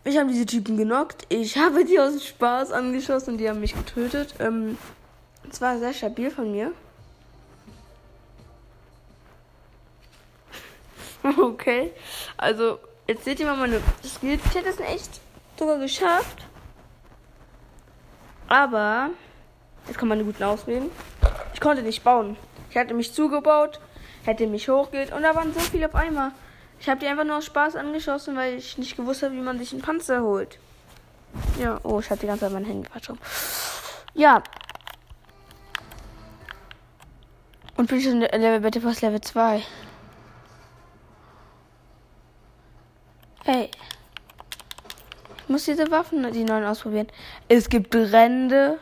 ich 0.09 0.19
habe 0.19 0.31
diese 0.31 0.47
Typen 0.47 0.77
genockt. 0.77 1.27
Ich 1.29 1.57
habe 1.57 1.85
die 1.85 2.01
aus 2.01 2.25
Spaß 2.25 2.73
angeschossen 2.73 3.33
und 3.33 3.39
die 3.39 3.49
haben 3.49 3.61
mich 3.61 3.75
getötet. 3.75 4.35
Ähm, 4.41 4.79
es 5.51 5.61
war 5.61 5.79
sehr 5.79 5.93
stabil 5.93 6.31
von 6.31 6.51
mir. 6.51 6.73
okay, 11.39 11.93
also 12.37 12.79
Jetzt 13.09 13.25
seht 13.25 13.41
ihr 13.41 13.47
mal 13.47 13.57
meine 13.57 13.81
Skills. 14.05 14.43
Ich 14.45 14.55
hätte 14.55 14.69
es 14.69 14.81
echt 14.81 15.23
sogar 15.59 15.79
geschafft. 15.79 16.45
Aber 18.49 19.09
jetzt 19.87 19.97
kann 19.97 20.09
man 20.09 20.19
eine 20.19 20.27
guten 20.27 20.43
Ausreden. 20.43 20.91
Ich 21.55 21.61
konnte 21.61 21.81
nicht 21.81 22.05
bauen. 22.05 22.37
Ich 22.69 22.77
hatte 22.77 22.93
mich 22.93 23.15
zugebaut, 23.15 23.81
hätte 24.25 24.47
mich 24.47 24.69
hochgeht 24.69 25.11
und 25.11 25.23
da 25.23 25.35
waren 25.35 25.55
so 25.55 25.61
viele 25.61 25.87
auf 25.87 25.95
einmal. 25.95 26.33
Ich 26.81 26.89
habe 26.89 27.01
die 27.01 27.07
einfach 27.07 27.25
nur 27.25 27.39
aus 27.39 27.47
Spaß 27.47 27.77
angeschossen, 27.77 28.37
weil 28.37 28.55
ich 28.55 28.79
nicht 28.79 28.97
gewusst 28.97 29.23
habe, 29.23 29.35
wie 29.35 29.41
man 29.41 29.59
sich 29.59 29.73
einen 29.73 29.83
Panzer 29.83 30.23
holt. 30.23 30.59
Ja, 31.59 31.79
oh, 31.83 32.01
ich 32.01 32.09
hatte 32.11 32.21
die 32.21 32.27
ganze 32.27 32.45
Zeit 32.45 32.53
mein 32.53 32.65
Handy 32.65 32.89
verschoben. 32.89 33.19
Ja. 34.15 34.43
Und 37.77 37.89
bin 37.89 38.01
schon 38.01 38.21
Level 38.21 38.61
bitte 38.61 38.81
fast 38.81 39.03
Level 39.03 39.21
2. 39.21 39.63
Hey. 43.45 43.71
Ich 45.37 45.49
muss 45.49 45.65
diese 45.65 45.91
Waffen, 45.91 46.31
die 46.33 46.45
neuen 46.45 46.65
ausprobieren. 46.65 47.09
Es 47.49 47.69
gibt 47.69 47.91
Brände. 47.91 48.79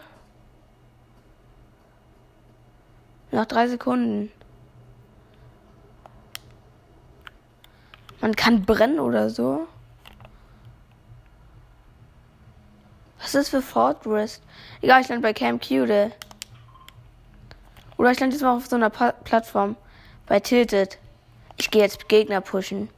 Nach 3.30 3.46
drei 3.46 3.68
Sekunden. 3.68 4.32
Man 8.26 8.34
kann 8.34 8.64
brennen 8.64 8.98
oder 8.98 9.30
so. 9.30 9.68
Was 13.18 13.26
ist 13.26 13.34
das 13.36 13.48
für 13.50 13.62
Fortress? 13.62 14.40
Egal, 14.82 15.00
ich 15.00 15.08
lande 15.08 15.22
bei 15.22 15.32
Camp 15.32 15.62
Cude. 15.62 16.10
Oder 17.96 18.10
ich 18.10 18.18
lande 18.18 18.34
jetzt 18.34 18.42
mal 18.42 18.56
auf 18.56 18.66
so 18.66 18.74
einer 18.74 18.90
pa 18.90 19.12
Plattform. 19.12 19.76
Bei 20.26 20.40
Tilted. 20.40 20.98
Ich 21.56 21.70
gehe 21.70 21.82
jetzt 21.82 22.08
Gegner 22.08 22.40
pushen. 22.40 22.88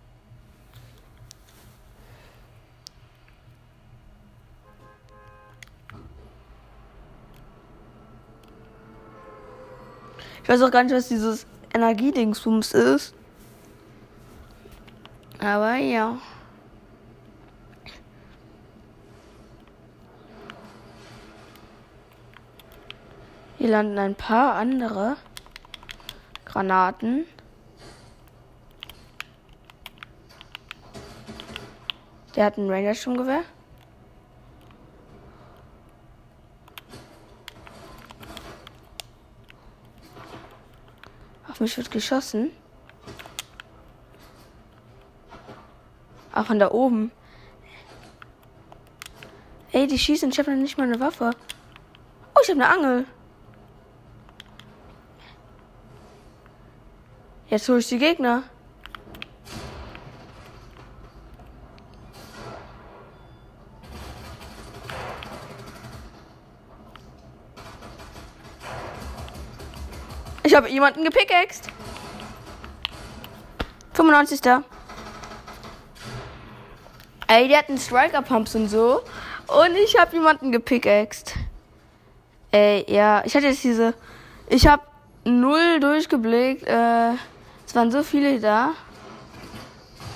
Ich 10.43 10.49
weiß 10.49 10.63
auch 10.63 10.71
gar 10.71 10.85
nicht, 10.85 10.95
was 10.95 11.09
dieses 11.09 11.45
Energiedingsbums 11.75 12.73
ist. 12.73 13.18
Aber 15.39 15.77
ja. 15.77 16.19
Hier 23.59 23.69
landen 23.69 23.99
ein 23.99 24.15
paar 24.15 24.55
andere 24.55 25.17
Granaten. 26.45 27.25
Der 32.35 32.45
hat 32.47 32.57
ein 32.57 32.71
Ranger-Sturmgewehr. 32.71 33.43
Auf 41.49 41.61
mich 41.61 41.77
wird 41.77 41.91
geschossen. 41.91 42.53
Ah, 46.39 46.45
von 46.45 46.61
da 46.61 46.71
oben. 46.71 47.11
Ey, 49.73 49.89
die 49.89 49.99
schießen. 49.99 50.31
Ich 50.31 50.39
habe 50.39 50.53
noch 50.53 50.63
nicht 50.63 50.79
mal 50.79 50.85
eine 50.85 51.01
Waffe. 51.01 51.33
Oh, 52.33 52.39
ich 52.41 52.49
habe 52.49 52.65
eine 52.65 52.73
Angel. 52.73 53.07
Jetzt 57.49 57.69
hole 57.69 57.81
ich 57.81 57.89
die 57.89 57.99
Gegner. 57.99 58.45
Ich 70.45 70.55
habe 70.55 70.71
jemanden 70.71 71.03
gepickaxt. 71.03 71.69
95. 73.95 74.63
Ey, 77.31 77.47
der 77.47 77.59
hat 77.59 77.69
einen 77.69 77.77
Striker 77.77 78.23
Pumps 78.23 78.55
und 78.55 78.69
so. 78.69 79.03
Und 79.47 79.77
ich 79.85 79.99
habe 79.99 80.17
jemanden 80.17 80.51
gepickaxt. 80.51 81.35
Ey, 82.51 82.87
ja, 82.89 83.23
ich 83.25 83.35
hatte 83.35 83.47
jetzt 83.47 83.63
diese. 83.63 83.93
Ich 84.49 84.67
habe 84.67 84.83
null 85.25 85.79
durchgeblickt. 85.79 86.67
Äh, 86.67 87.13
es 87.67 87.75
waren 87.75 87.93
so 87.93 88.03
viele 88.03 88.41
da. 88.41 88.73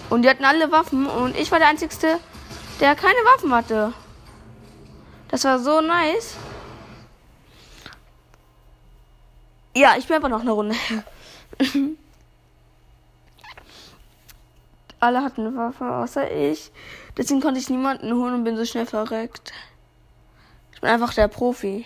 Und 0.09 0.23
die 0.23 0.31
hatten 0.31 0.45
alle 0.45 0.73
Waffen. 0.73 1.07
Und 1.07 1.37
ich 1.37 1.53
war 1.53 1.59
der 1.59 1.69
Einzige, 1.69 1.95
der 2.81 2.95
keine 2.95 3.19
Waffen 3.35 3.55
hatte. 3.55 3.93
Das 5.29 5.45
war 5.45 5.59
so 5.59 5.83
nice. 5.83 6.37
Ja, 9.75 9.97
ich 9.99 10.07
bin 10.07 10.17
einfach 10.17 10.31
noch 10.31 10.41
eine 10.41 10.53
Runde. 10.53 10.77
Alle 15.03 15.25
hatten 15.25 15.45
eine 15.45 15.57
Waffe, 15.57 15.85
außer 15.85 16.31
ich. 16.31 16.71
Deswegen 17.17 17.41
konnte 17.41 17.59
ich 17.59 17.69
niemanden 17.69 18.15
holen 18.15 18.35
und 18.35 18.45
bin 18.45 18.57
so 18.57 18.65
schnell 18.65 18.87
verreckt. 18.87 19.53
Ich 20.73 20.81
bin 20.81 20.91
einfach 20.91 21.13
der 21.13 21.27
Profi. 21.27 21.85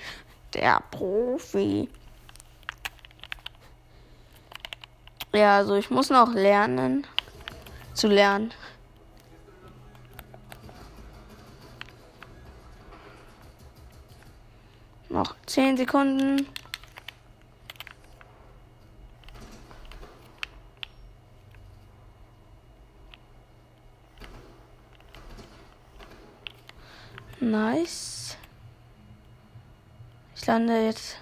Der 0.53 0.83
Profi. 0.91 1.89
Ja, 5.33 5.57
also 5.57 5.77
ich 5.77 5.89
muss 5.89 6.11
noch 6.11 6.35
lernen. 6.35 7.07
Zu 7.95 8.09
lernen. 8.09 8.53
Noch 15.09 15.35
10 15.47 15.79
Sekunden. 15.79 16.47
Nice. 27.47 28.37
Ich 30.35 30.45
lande 30.47 30.85
jetzt 30.85 31.17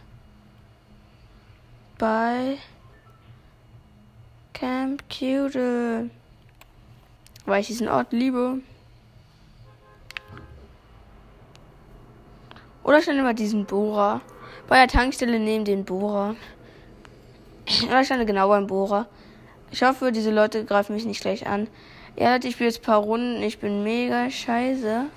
bei 1.99 2.57
Camp 4.55 5.03
Cute. 5.11 6.09
Weil 7.45 7.61
ich 7.61 7.67
diesen 7.67 7.89
Ort 7.89 8.13
liebe. 8.13 8.61
Oder 12.85 13.01
ich 13.01 13.07
lande 13.07 13.23
bei 13.23 13.35
diesem 13.35 13.67
Bohrer. 13.67 14.23
Bei 14.67 14.79
der 14.79 14.89
Tankstelle 14.89 15.39
neben 15.39 15.67
den 15.67 15.85
Bohrer. 15.85 16.37
Oder 17.87 18.01
ich 18.01 18.09
lande 18.09 18.25
genau 18.25 18.49
beim 18.49 18.67
Bohrer. 18.67 19.09
Ich 19.71 19.83
hoffe, 19.83 20.11
diese 20.11 20.31
Leute 20.31 20.65
greifen 20.65 20.95
mich 20.95 21.05
nicht 21.05 21.21
gleich 21.21 21.47
an. 21.47 21.69
Ja, 22.17 22.33
Leute, 22.33 22.49
ich 22.49 22.55
spiele 22.55 22.71
jetzt 22.71 22.81
ein 22.81 22.87
paar 22.87 23.01
Runden. 23.01 23.43
Ich 23.43 23.59
bin 23.59 23.85
mega 23.85 24.31
scheiße. 24.31 25.11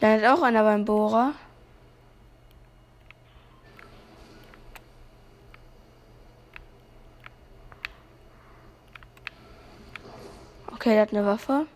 Landet 0.00 0.28
auch 0.28 0.42
einer 0.42 0.62
beim 0.62 0.84
Bohrer. 0.84 1.32
Okay, 10.72 10.90
der 10.90 11.02
hat 11.02 11.12
eine 11.12 11.24
Waffe. 11.24 11.66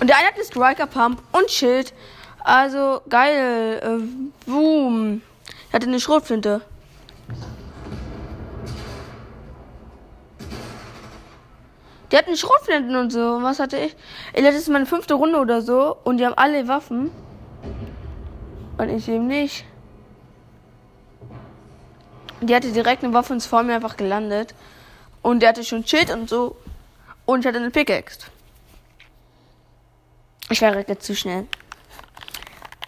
Und 0.00 0.06
der 0.08 0.16
eine 0.16 0.28
hat 0.28 0.34
eine 0.34 0.44
Striker 0.44 0.86
Pump 0.86 1.20
und 1.32 1.50
Schild. 1.50 1.92
Also 2.44 3.02
geil. 3.08 3.80
Äh, 3.82 4.48
boom. 4.48 5.20
Er 5.70 5.72
hatte 5.74 5.88
eine 5.88 6.00
Schrotflinte. 6.00 6.62
Die 12.10 12.16
hatten 12.16 12.36
Schrotflinten 12.36 12.94
und 12.96 13.10
so. 13.10 13.42
Was 13.42 13.58
hatte 13.58 13.78
ich? 13.78 13.96
Das 14.34 14.54
ist 14.54 14.68
meine 14.68 14.86
fünfte 14.86 15.14
Runde 15.14 15.38
oder 15.38 15.62
so. 15.62 15.96
Und 16.04 16.18
die 16.18 16.26
haben 16.26 16.34
alle 16.36 16.68
Waffen. 16.68 17.10
Und 18.78 18.88
ich 18.88 19.08
eben 19.08 19.26
nicht. 19.26 19.64
Die 22.40 22.54
hatte 22.54 22.70
direkt 22.70 23.02
eine 23.02 23.14
Waffe 23.14 23.32
und 23.32 23.42
vor 23.42 23.62
mir 23.62 23.74
einfach 23.74 23.96
gelandet. 23.96 24.54
Und 25.22 25.40
der 25.40 25.48
hatte 25.48 25.64
schon 25.64 25.86
Schild 25.86 26.10
und 26.10 26.28
so. 26.28 26.56
Und 27.24 27.40
ich 27.40 27.46
hatte 27.46 27.58
eine 27.58 27.70
Pickaxe. 27.70 28.28
Ich 30.48 30.60
wäre 30.60 30.84
jetzt 30.86 31.04
zu 31.04 31.16
schnell. 31.16 31.46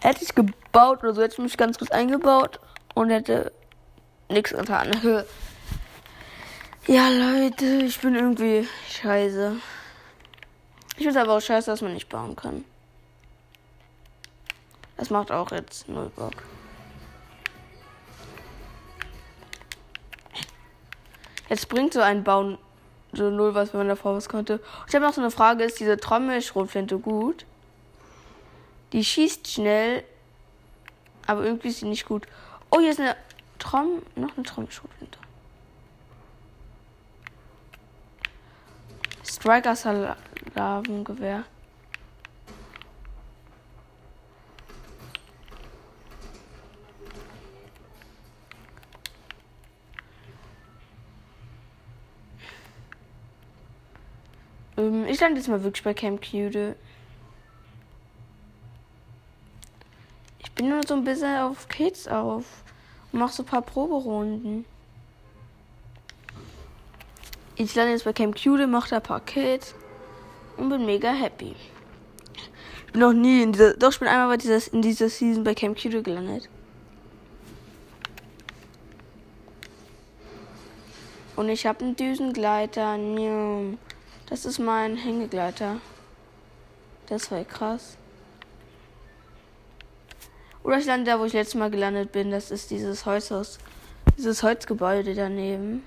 Hätte 0.01 0.23
ich 0.23 0.33
gebaut 0.33 1.03
oder 1.03 1.13
so, 1.13 1.21
hätte 1.21 1.33
ich 1.33 1.39
mich 1.39 1.57
ganz 1.57 1.77
kurz 1.77 1.91
eingebaut 1.91 2.59
und 2.93 3.09
hätte 3.09 3.51
nichts 4.29 4.51
getan. 4.51 4.91
Ja, 6.91 7.07
Leute, 7.07 7.83
ich 7.85 7.99
bin 7.99 8.15
irgendwie 8.15 8.67
scheiße. 8.89 9.57
Ich 10.97 11.03
finde 11.03 11.21
aber 11.21 11.37
auch 11.37 11.39
scheiße, 11.39 11.69
dass 11.69 11.83
man 11.83 11.93
nicht 11.93 12.09
bauen 12.09 12.35
kann. 12.35 12.65
Das 14.97 15.11
macht 15.11 15.31
auch 15.31 15.51
jetzt 15.51 15.87
null 15.87 16.11
Bock. 16.15 16.33
Jetzt 21.47 21.69
bringt 21.69 21.93
so 21.93 22.01
ein 22.01 22.23
Bauen 22.23 22.57
so 23.13 23.29
null 23.29 23.53
was, 23.53 23.71
wenn 23.71 23.81
man 23.81 23.89
davor 23.89 24.15
was 24.15 24.27
konnte. 24.27 24.59
ich 24.87 24.95
habe 24.95 25.05
noch 25.05 25.13
so 25.13 25.21
eine 25.21 25.29
Frage, 25.29 25.65
ist 25.65 25.79
diese 25.79 25.97
Trommelschrotflinte 25.97 26.97
gut? 26.97 27.45
Die 28.93 29.05
schießt 29.05 29.47
schnell, 29.47 30.03
aber 31.27 31.43
irgendwie 31.43 31.67
ist 31.67 31.81
sie 31.81 31.87
nicht 31.87 32.07
gut. 32.07 32.25
Oh, 32.71 32.79
hier 32.79 32.89
ist 32.89 32.99
eine 32.99 33.15
Trom, 33.59 34.01
noch 34.15 34.35
eine 34.35 34.43
Trommelschrotflinte. 34.43 35.19
Striker 39.29 39.75
Salavengewehr. 39.75 41.43
Ähm, 54.77 55.05
ich 55.05 55.19
lande 55.19 55.39
jetzt 55.39 55.47
mal 55.47 55.63
wirklich 55.63 55.83
bei 55.83 55.93
Camp 55.93 56.21
Cude. 56.21 56.75
Ich 60.39 60.51
bin 60.53 60.69
nur 60.69 60.81
so 60.85 60.95
ein 60.95 61.03
bisschen 61.03 61.37
auf 61.37 61.67
Kids 61.67 62.07
auf 62.07 62.63
und 63.11 63.19
mach 63.19 63.31
so 63.31 63.43
ein 63.43 63.45
paar 63.45 63.61
Proberunden. 63.61 64.65
Ich 67.61 67.75
lande 67.75 67.91
jetzt 67.91 68.05
bei 68.05 68.13
Camp 68.13 68.41
Cude, 68.41 68.67
mache 68.67 68.89
da 68.89 68.95
ein 68.95 69.03
paar 69.03 69.19
Kills 69.19 69.75
und 70.55 70.69
bin 70.69 70.85
mega 70.85 71.11
happy. 71.11 71.53
Ich 72.85 72.93
bin 72.93 73.01
noch 73.01 73.11
nie 73.11 73.43
in 73.43 73.51
dieser. 73.51 73.73
Doch, 73.73 73.91
ich 73.91 73.99
bin 73.99 74.07
einmal 74.07 74.29
bei 74.29 74.37
dieser, 74.37 74.73
in 74.73 74.81
dieser 74.81 75.09
Season 75.09 75.43
bei 75.43 75.53
Camp 75.53 75.77
Cude 75.77 76.01
gelandet. 76.01 76.47
Und 81.35 81.49
ich 81.49 81.65
habe 81.65 81.83
einen 81.83 81.97
Düsengleiter. 81.97 82.97
Das 84.29 84.45
ist 84.45 84.59
mein 84.59 84.95
Hängegleiter. 84.95 85.81
Das 87.07 87.29
war 87.29 87.43
krass. 87.43 87.97
Oder 90.63 90.77
ich 90.77 90.85
lande 90.85 91.11
da, 91.11 91.19
wo 91.19 91.25
ich 91.25 91.33
letztes 91.33 91.55
Mal 91.55 91.69
gelandet 91.69 92.13
bin. 92.13 92.31
Das 92.31 92.51
ist 92.51 92.71
dieses 92.71 93.05
Holzhaus. 93.05 93.59
Dieses 94.17 94.43
Holzgebäude 94.43 95.13
daneben. 95.13 95.83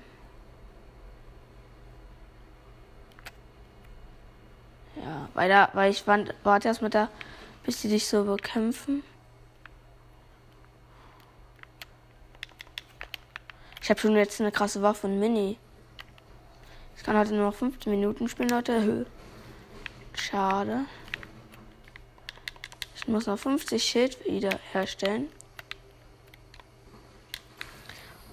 Ja, 4.95 5.27
weil 5.33 5.49
da, 5.49 5.69
weil 5.73 5.91
ich 5.91 6.05
warte 6.07 6.67
erstmal 6.67 6.91
da, 6.91 7.09
bis 7.63 7.81
die 7.81 7.89
dich 7.89 8.07
so 8.07 8.23
bekämpfen. 8.23 9.03
Ich 13.81 13.89
habe 13.89 13.99
schon 13.99 14.15
jetzt 14.15 14.39
eine 14.39 14.51
krasse 14.51 14.81
Waffe 14.81 15.07
und 15.07 15.19
Mini. 15.19 15.57
Ich 16.95 17.03
kann 17.03 17.17
heute 17.17 17.33
nur 17.33 17.47
noch 17.47 17.55
15 17.55 17.91
Minuten 17.91 18.29
spielen, 18.29 18.49
Leute. 18.49 19.05
Schade. 20.13 20.85
Ich 22.95 23.07
muss 23.09 23.25
noch 23.25 23.37
50 23.37 23.83
Schild 23.83 24.25
wieder 24.25 24.57
herstellen. 24.71 25.27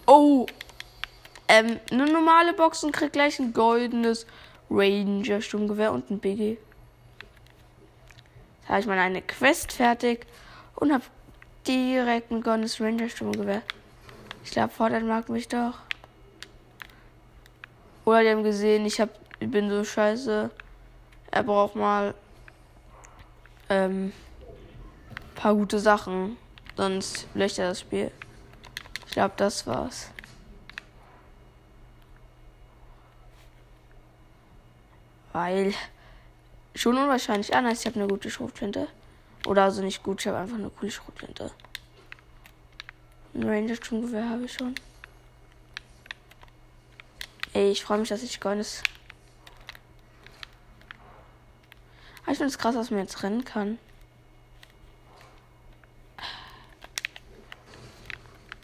Oh. 0.06 0.46
Ähm, 1.48 1.80
eine 1.90 2.06
normale 2.06 2.52
Box 2.52 2.84
und 2.84 2.92
kriegt 2.92 3.14
gleich 3.14 3.40
ein 3.40 3.52
goldenes 3.52 4.26
Ranger 4.70 5.40
Sturmgewehr 5.40 5.92
und 5.92 6.10
ein 6.10 6.20
Biggie. 6.20 6.58
Da 8.62 8.68
habe 8.68 8.80
ich 8.80 8.86
mal 8.86 8.98
eine 8.98 9.22
Quest 9.22 9.72
fertig 9.72 10.26
und 10.76 10.92
habe 10.92 11.04
direkt 11.66 12.30
ein 12.30 12.42
goldenes 12.42 12.80
Ranger 12.80 13.08
Sturmgewehr. 13.08 13.62
Ich 14.44 14.52
glaube, 14.52 14.72
Fortnite 14.72 15.04
mag 15.04 15.28
mich 15.28 15.48
doch. 15.48 15.78
Oder 18.04 18.22
die 18.22 18.30
haben 18.30 18.44
gesehen, 18.44 18.86
ich 18.86 19.00
hab, 19.00 19.10
ich 19.40 19.50
bin 19.50 19.68
so 19.68 19.84
scheiße. 19.84 20.50
Er 21.32 21.42
braucht 21.42 21.76
mal 21.76 22.14
ähm, 23.68 24.12
paar 25.34 25.54
gute 25.54 25.78
Sachen. 25.78 26.36
Sonst 26.76 27.26
löscht 27.34 27.58
er 27.58 27.70
das 27.70 27.80
Spiel. 27.80 28.10
Ich 29.06 29.12
glaube, 29.12 29.34
das 29.36 29.66
war's. 29.66 30.10
Weil 35.32 35.74
schon 36.74 36.96
unwahrscheinlich. 36.96 37.54
Ah, 37.54 37.68
ich 37.70 37.86
habe 37.86 38.00
eine 38.00 38.08
gute 38.08 38.30
Schrotflinte. 38.30 38.88
Oder 39.46 39.64
also 39.64 39.82
nicht 39.82 40.02
gut, 40.02 40.20
ich 40.20 40.26
habe 40.26 40.38
einfach 40.38 40.56
eine 40.56 40.70
coole 40.70 40.90
Schrotflinte. 40.90 41.50
Ein 43.34 43.44
Ranger-Sturmgewehr 43.44 44.28
habe 44.28 44.44
ich 44.44 44.52
schon. 44.52 44.74
Ey, 47.52 47.70
ich 47.70 47.82
freue 47.82 47.98
mich, 47.98 48.08
dass 48.08 48.22
ich 48.22 48.40
Goldes. 48.40 48.82
Ah, 52.26 52.32
ich 52.32 52.38
finde 52.38 52.46
es 52.46 52.58
krass, 52.58 52.74
dass 52.74 52.90
man 52.90 53.00
jetzt 53.00 53.22
rennen 53.22 53.44
kann. 53.44 53.78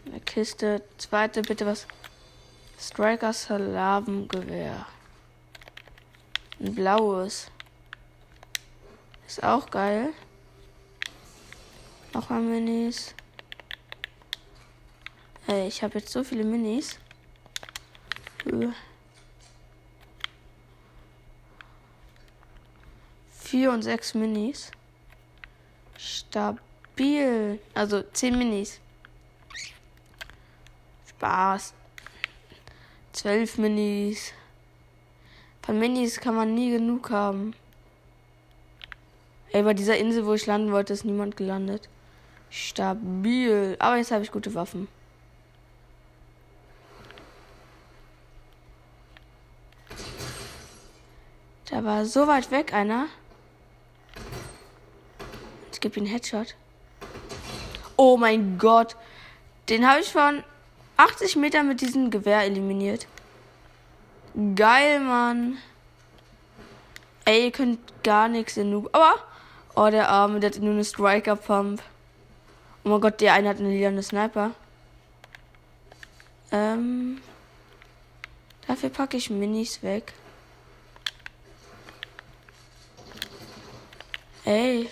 Eine 0.05 0.21
Kiste. 0.21 0.83
Zweite, 0.97 1.41
bitte 1.41 1.65
was. 1.65 1.87
Striker 2.79 3.33
Salavengewehr. 3.33 4.85
Ein 6.59 6.73
blaues. 6.73 7.51
Ist 9.27 9.43
auch 9.43 9.69
geil. 9.69 10.13
Nochmal 12.13 12.41
Minis. 12.41 13.13
Ey, 15.45 15.67
ich 15.67 15.83
habe 15.83 15.99
jetzt 15.99 16.11
so 16.11 16.23
viele 16.23 16.43
Minis. 16.43 16.97
Vier 23.31 23.71
und 23.71 23.81
sechs 23.83 24.13
Minis. 24.13 24.71
Stabil. 25.97 27.59
Also 27.73 28.01
zehn 28.01 28.37
Minis. 28.37 28.79
Spaß. 31.07 31.73
Zwölf 33.13 33.57
Minis. 33.57 34.33
Von 35.67 35.79
Minis 35.79 36.21
kann 36.21 36.33
man 36.33 36.55
nie 36.55 36.71
genug 36.71 37.09
haben. 37.09 37.53
Ey, 39.51 39.63
bei 39.63 39.73
dieser 39.73 39.97
Insel, 39.97 40.25
wo 40.25 40.33
ich 40.33 40.45
landen 40.45 40.71
wollte, 40.71 40.93
ist 40.93 41.03
niemand 41.03 41.35
gelandet. 41.35 41.89
Stabil. 42.49 43.75
Aber 43.77 43.97
jetzt 43.97 44.11
habe 44.11 44.23
ich 44.23 44.31
gute 44.31 44.55
Waffen. 44.55 44.87
Da 51.69 51.83
war 51.83 52.05
so 52.05 52.27
weit 52.27 52.49
weg 52.49 52.73
einer. 52.73 53.07
Ich 55.73 55.81
gebe 55.81 55.99
ihm 55.99 56.05
einen 56.05 56.13
Headshot. 56.13 56.55
Oh 57.97 58.15
mein 58.15 58.57
Gott. 58.57 58.95
Den 59.67 59.85
habe 59.85 59.99
ich 59.99 60.13
von 60.13 60.45
80 60.95 61.35
Metern 61.35 61.67
mit 61.67 61.81
diesem 61.81 62.09
Gewehr 62.09 62.43
eliminiert. 62.43 63.05
Geil, 64.55 64.99
Mann. 64.99 65.57
Ey, 67.25 67.45
ihr 67.45 67.51
könnt 67.51 67.79
gar 68.03 68.27
nichts 68.27 68.55
in 68.55 68.69
Noob. 68.69 68.89
Aber, 68.91 69.15
oh, 69.75 69.89
der 69.89 70.09
Arme, 70.09 70.39
der 70.39 70.51
hat 70.51 70.59
nur 70.59 70.73
eine 70.73 70.85
Striker-Pump. 70.85 71.81
Oh 72.83 72.89
mein 72.89 73.01
Gott, 73.01 73.19
der 73.19 73.33
eine 73.33 73.49
hat 73.49 73.57
eine 73.57 73.69
lila 73.69 74.01
Sniper. 74.01 74.51
Ähm. 76.51 77.19
Dafür 78.67 78.89
packe 78.89 79.17
ich 79.17 79.29
Minis 79.31 79.81
weg. 79.81 80.13
Ey. 84.45 84.87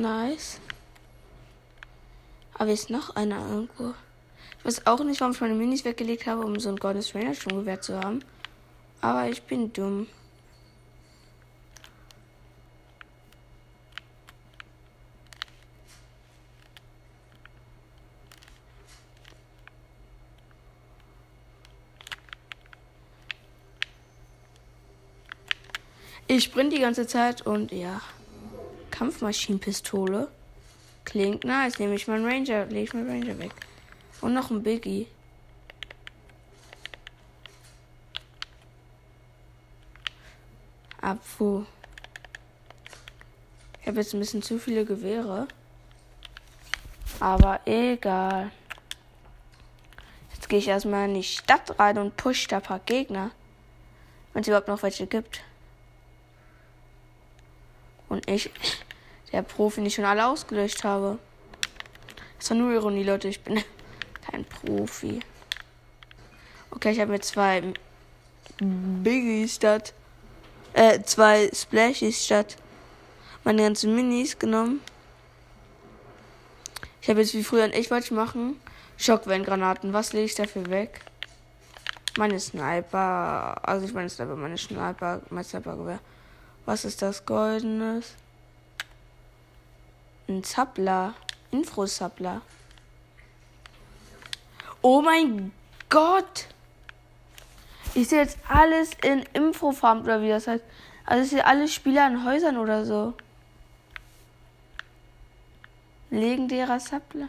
Nice. 0.00 0.58
Aber 2.54 2.72
ist 2.72 2.88
noch 2.88 3.16
einer 3.16 3.46
irgendwo. 3.46 3.92
Ich 4.58 4.64
weiß 4.64 4.86
auch 4.86 5.04
nicht, 5.04 5.20
warum 5.20 5.34
ich 5.34 5.40
meine 5.42 5.54
Minis 5.54 5.84
weggelegt 5.84 6.26
habe, 6.26 6.42
um 6.42 6.58
so 6.58 6.70
ein 6.70 6.76
goldenes 6.76 7.14
Rainer 7.14 7.34
Sturmgewehr 7.34 7.82
zu 7.82 7.98
haben. 7.98 8.24
Aber 9.02 9.28
ich 9.28 9.42
bin 9.42 9.70
dumm. 9.74 10.06
Ich 26.26 26.44
sprint 26.44 26.72
die 26.72 26.80
ganze 26.80 27.06
Zeit 27.06 27.42
und 27.42 27.70
ja. 27.70 28.00
Kampfmaschinenpistole. 29.00 30.28
Klingt 31.06 31.44
nice. 31.44 31.78
Nehme 31.78 31.94
ich 31.94 32.06
meinen 32.06 32.26
Ranger, 32.26 32.66
lege 32.66 32.82
ich 32.82 32.92
meinen 32.92 33.08
Ranger 33.08 33.38
weg. 33.38 33.52
Und 34.20 34.34
noch 34.34 34.50
ein 34.50 34.62
Biggie. 34.62 35.06
Abfu. 41.00 41.64
Ich 43.80 43.88
habe 43.88 44.00
jetzt 44.00 44.12
ein 44.12 44.20
bisschen 44.20 44.42
zu 44.42 44.58
viele 44.58 44.84
Gewehre. 44.84 45.48
Aber 47.20 47.60
egal. 47.64 48.50
Jetzt 50.34 50.50
gehe 50.50 50.58
ich 50.58 50.68
erstmal 50.68 51.08
in 51.08 51.14
die 51.14 51.22
Stadt 51.22 51.78
rein 51.78 51.96
und 51.96 52.18
push 52.18 52.48
da 52.48 52.58
ein 52.58 52.62
paar 52.62 52.80
Gegner. 52.80 53.30
Wenn 54.34 54.42
es 54.42 54.48
überhaupt 54.48 54.68
noch 54.68 54.82
welche 54.82 55.06
gibt. 55.06 55.40
Und 58.10 58.28
ich, 58.28 58.50
der 59.32 59.42
Profi, 59.42 59.80
nicht 59.80 59.94
schon 59.94 60.04
alle 60.04 60.26
ausgelöscht 60.26 60.84
habe. 60.84 61.18
Das 62.38 62.50
war 62.50 62.56
nur 62.56 62.72
Ironie, 62.72 63.04
Leute. 63.04 63.28
Ich 63.28 63.40
bin 63.40 63.62
kein 64.30 64.44
Profi. 64.44 65.20
Okay, 66.70 66.92
ich 66.92 67.00
habe 67.00 67.12
mir 67.12 67.20
zwei 67.20 67.62
Biggies 68.58 69.56
statt. 69.56 69.92
Äh, 70.72 71.02
zwei 71.02 71.50
Splashies 71.52 72.24
statt 72.24 72.56
meine 73.44 73.62
ganzen 73.62 73.94
Minis 73.94 74.38
genommen. 74.38 74.80
Ich 77.02 77.08
habe 77.08 77.20
jetzt 77.20 77.34
wie 77.34 77.44
früher 77.44 77.64
ein 77.64 77.72
echt 77.72 77.90
was 77.90 78.10
machen. 78.10 78.60
Schockwellengranaten. 78.98 79.92
Was 79.92 80.12
lege 80.12 80.26
ich 80.26 80.34
dafür 80.34 80.68
weg? 80.68 81.00
Meine 82.18 82.38
Sniper. 82.38 83.56
Also 83.66 83.86
ich 83.86 83.94
meine 83.94 84.10
Sniper, 84.10 84.36
meine 84.36 84.58
Sniper, 84.58 85.22
mein 85.30 85.44
Snipergewehr. 85.44 86.00
Was 86.66 86.84
ist 86.84 87.00
das 87.00 87.24
Goldenes? 87.24 88.14
Ein 90.30 90.44
Zappler. 90.44 91.14
Infrosappler. 91.50 92.40
Oh 94.80 95.02
mein 95.02 95.50
Gott! 95.88 96.46
Ich 97.94 98.08
sehe 98.08 98.20
jetzt 98.20 98.38
alles 98.48 98.90
in 99.02 99.24
Infofarm 99.32 100.02
oder 100.02 100.22
wie 100.22 100.28
das 100.28 100.46
heißt. 100.46 100.62
Also 101.04 101.24
ich 101.24 101.30
sehe 101.30 101.44
alle 101.44 101.66
Spieler 101.66 102.06
in 102.06 102.24
Häusern 102.24 102.58
oder 102.58 102.84
so. 102.84 103.14
Legendärer 106.10 106.78
Suppler. 106.78 107.28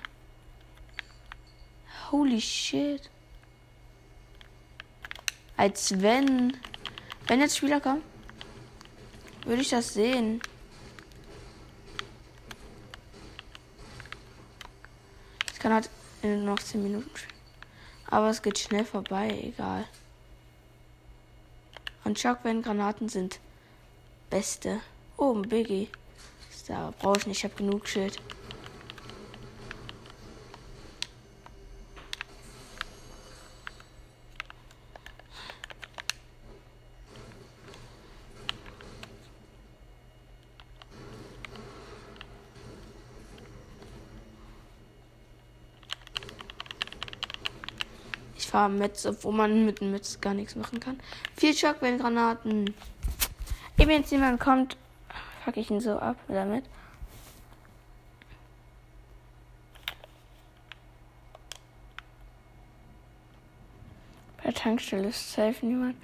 Holy 2.12 2.40
shit. 2.40 3.10
Als 5.58 6.00
wenn. 6.00 6.56
Wenn 7.26 7.40
jetzt 7.40 7.58
Spieler 7.58 7.80
kommen, 7.80 8.04
würde 9.46 9.64
ich 9.64 9.70
das 9.70 9.96
sehen. 9.96 10.40
Kann 15.62 15.74
halt 15.74 15.90
in 16.24 16.44
noch 16.44 16.60
10 16.60 16.82
Minuten 16.82 17.16
spielen. 17.16 17.40
Aber 18.08 18.30
es 18.30 18.42
geht 18.42 18.58
schnell 18.58 18.84
vorbei, 18.84 19.30
egal. 19.44 19.86
Und 22.04 22.20
Shockwellen-Granaten 22.20 23.08
sind 23.08 23.40
beste. 24.30 24.82
Oh, 25.18 25.34
ein 25.34 25.44
Biggie. 25.44 25.88
Da 26.68 26.94
brauche 27.00 27.20
ich 27.20 27.28
nicht, 27.28 27.38
ich 27.38 27.44
habe 27.44 27.56
genug 27.56 27.88
Schild. 27.88 28.20
Metz, 48.70 49.06
obwohl 49.06 49.34
man 49.34 49.66
mit 49.66 49.80
dem 49.80 49.92
Metz 49.92 50.20
gar 50.22 50.34
nichts 50.34 50.56
machen 50.56 50.80
kann. 50.80 51.00
Vier 51.36 51.54
Schockwellengranaten. 51.54 52.74
Wenn 53.78 53.90
jetzt 53.90 54.12
jemand 54.12 54.40
kommt, 54.40 54.78
fuck 55.44 55.58
ich 55.58 55.72
ihn 55.72 55.80
so 55.80 55.98
ab 55.98 56.18
damit. 56.28 56.66
Bei 64.38 64.44
der 64.46 64.54
Tankstelle 64.54 65.10
ist 65.10 65.34
safe 65.34 65.66
niemand. 65.66 65.96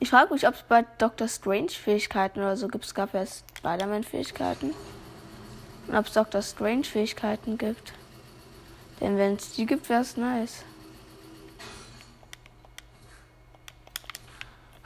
Ich 0.00 0.10
frage 0.10 0.34
mich, 0.34 0.48
ob 0.48 0.54
es 0.54 0.62
bei 0.62 0.84
Dr. 0.98 1.28
Strange 1.28 1.70
Fähigkeiten 1.70 2.40
oder 2.40 2.56
so 2.56 2.66
gibt. 2.68 2.84
Es 2.84 2.94
gab 2.94 3.14
ja 3.14 3.24
Spider-Man 3.24 4.02
Fähigkeiten. 4.02 4.74
Und 5.86 5.96
ob 5.96 6.06
es 6.06 6.12
Dr. 6.12 6.42
Strange 6.42 6.84
Fähigkeiten 6.84 7.58
gibt. 7.58 7.92
Denn 9.00 9.16
wenn 9.16 9.34
es 9.34 9.52
die 9.52 9.66
gibt, 9.66 9.88
wäre 9.88 10.00
es 10.00 10.16
nice. 10.16 10.64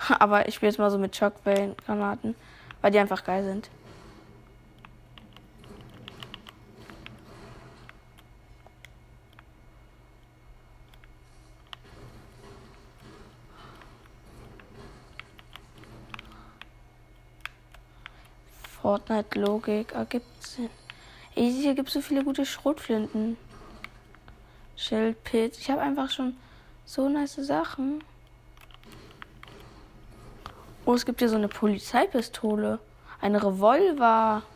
Aber 0.18 0.48
ich 0.48 0.54
spiele 0.54 0.70
jetzt 0.70 0.78
mal 0.78 0.90
so 0.90 0.98
mit 0.98 1.16
Shockwellen-Granaten, 1.16 2.34
weil 2.80 2.90
die 2.90 2.98
einfach 2.98 3.24
geil 3.24 3.44
sind. 3.44 3.70
Fortnite-Logik 18.82 19.92
ergibt 19.92 20.46
Sinn. 20.46 20.70
Ey, 21.34 21.52
hier 21.52 21.74
gibt 21.74 21.88
es 21.88 21.94
so 21.94 22.00
viele 22.00 22.22
gute 22.22 22.46
Schrotflinten. 22.46 23.36
Schildpilz. 24.76 25.58
Ich 25.58 25.70
habe 25.70 25.80
einfach 25.80 26.08
schon 26.10 26.36
so 26.84 27.08
nice 27.08 27.34
Sachen. 27.34 28.04
Oh, 30.86 30.94
es 30.94 31.04
gibt 31.04 31.18
hier 31.18 31.28
so 31.28 31.34
eine 31.34 31.48
Polizeipistole. 31.48 32.78
Ein 33.20 33.34
Revolver. 33.36 34.42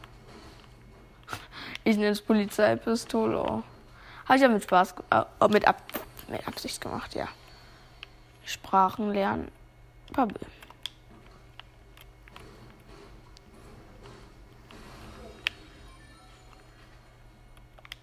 Ich 1.83 1.97
nenne 1.97 2.11
es 2.11 2.23
Polizeipistole. 2.23 3.37
Oh. 3.37 3.63
Habe 4.27 4.37
ich 4.37 4.43
ja 4.43 4.49
mit 4.49 4.63
Spaß, 4.63 4.95
äh, 5.11 5.49
mit, 5.49 5.67
Ab 5.67 5.83
mit 6.29 6.47
Absicht 6.47 6.81
gemacht, 6.81 7.15
ja. 7.17 7.27
Sprachen 8.45 9.13
lernen. 9.13 9.51
Bubble. 10.13 10.47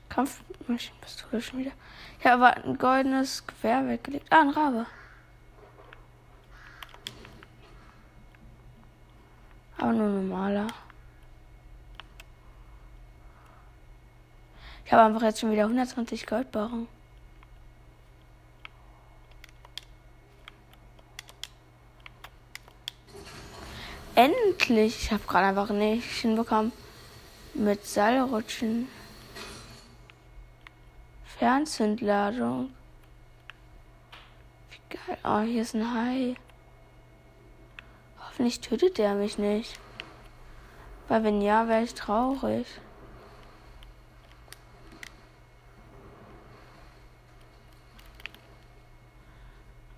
Kampfmaschinenpistole 0.10 1.42
schon 1.42 1.60
wieder. 1.60 1.72
Ja, 2.24 2.34
aber 2.34 2.58
ein 2.58 2.78
goldenes 2.78 3.46
Gewehr 3.48 3.88
weggelegt. 3.88 4.26
Ah, 4.32 4.42
ein 4.42 4.50
Rabe. 4.50 4.86
Aber 9.78 9.94
nur 9.94 10.10
normaler. 10.10 10.68
Ich 14.86 14.94
habe 14.94 15.04
einfach 15.04 15.22
jetzt 15.22 15.40
schon 15.42 15.52
wieder 15.52 15.64
120 15.64 16.26
Goldbarren. 16.26 16.88
Endlich! 24.16 25.04
Ich 25.04 25.12
habe 25.12 25.24
gerade 25.28 25.48
einfach 25.48 25.70
nicht 25.70 26.22
hinbekommen 26.22 26.72
mit 27.54 27.86
Seilrutschen. 27.86 28.88
Fernzündladung. 31.38 32.72
Wie 34.72 34.96
geil. 34.96 35.18
Oh, 35.24 35.42
hier 35.42 35.62
ist 35.62 35.76
ein 35.76 35.94
Hai. 35.94 36.36
Hoffentlich 38.38 38.60
tötet 38.60 39.00
er 39.00 39.16
mich 39.16 39.40
nicht. 39.40 39.80
Weil 41.08 41.24
wenn 41.24 41.42
ja, 41.42 41.68
wäre 41.68 41.82
ich 41.82 41.96
traurig. 41.96 42.68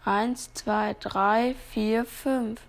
Eins, 0.05 0.53
zwei, 0.53 0.95
drei, 1.01 1.53
vier, 1.73 2.05
fünf. 2.05 2.61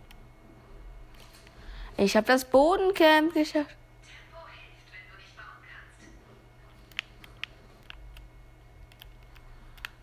Ich 1.97 2.17
habe 2.17 2.27
das 2.27 2.45
Bodencamp 2.45 3.33
geschafft. 3.33 3.77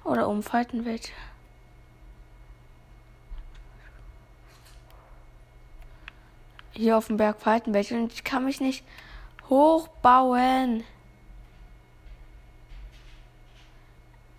Oder 0.05 0.29
umfalten 0.29 0.85
welche. 0.85 1.11
Hier 6.77 6.97
auf 6.97 7.07
dem 7.07 7.17
Berg 7.17 7.39
Faltenberg 7.41 7.91
und 7.91 8.13
ich 8.13 8.23
kann 8.23 8.45
mich 8.45 8.59
nicht 8.59 8.83
hochbauen. 9.49 10.83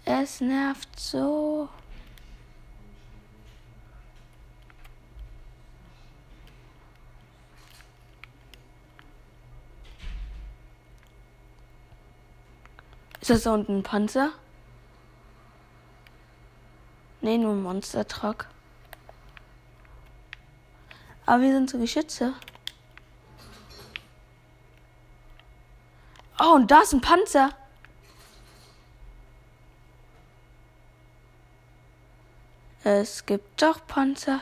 Es 0.04 0.40
nervt 0.40 0.98
so. 0.98 1.68
Ist 13.20 13.30
das 13.30 13.42
da 13.42 13.52
unten 13.52 13.78
ein 13.78 13.82
Panzer? 13.82 14.30
Nee, 17.20 17.36
nur 17.36 17.52
ein 17.52 17.62
Monster-Truck. 17.62 18.46
Aber 21.28 21.42
wir 21.42 21.52
sind 21.52 21.68
so 21.68 21.76
Geschütze. 21.76 22.32
Oh, 26.40 26.54
und 26.54 26.70
da 26.70 26.80
ist 26.80 26.94
ein 26.94 27.02
Panzer. 27.02 27.50
Es 32.82 33.26
gibt 33.26 33.60
doch 33.60 33.86
Panzer. 33.86 34.40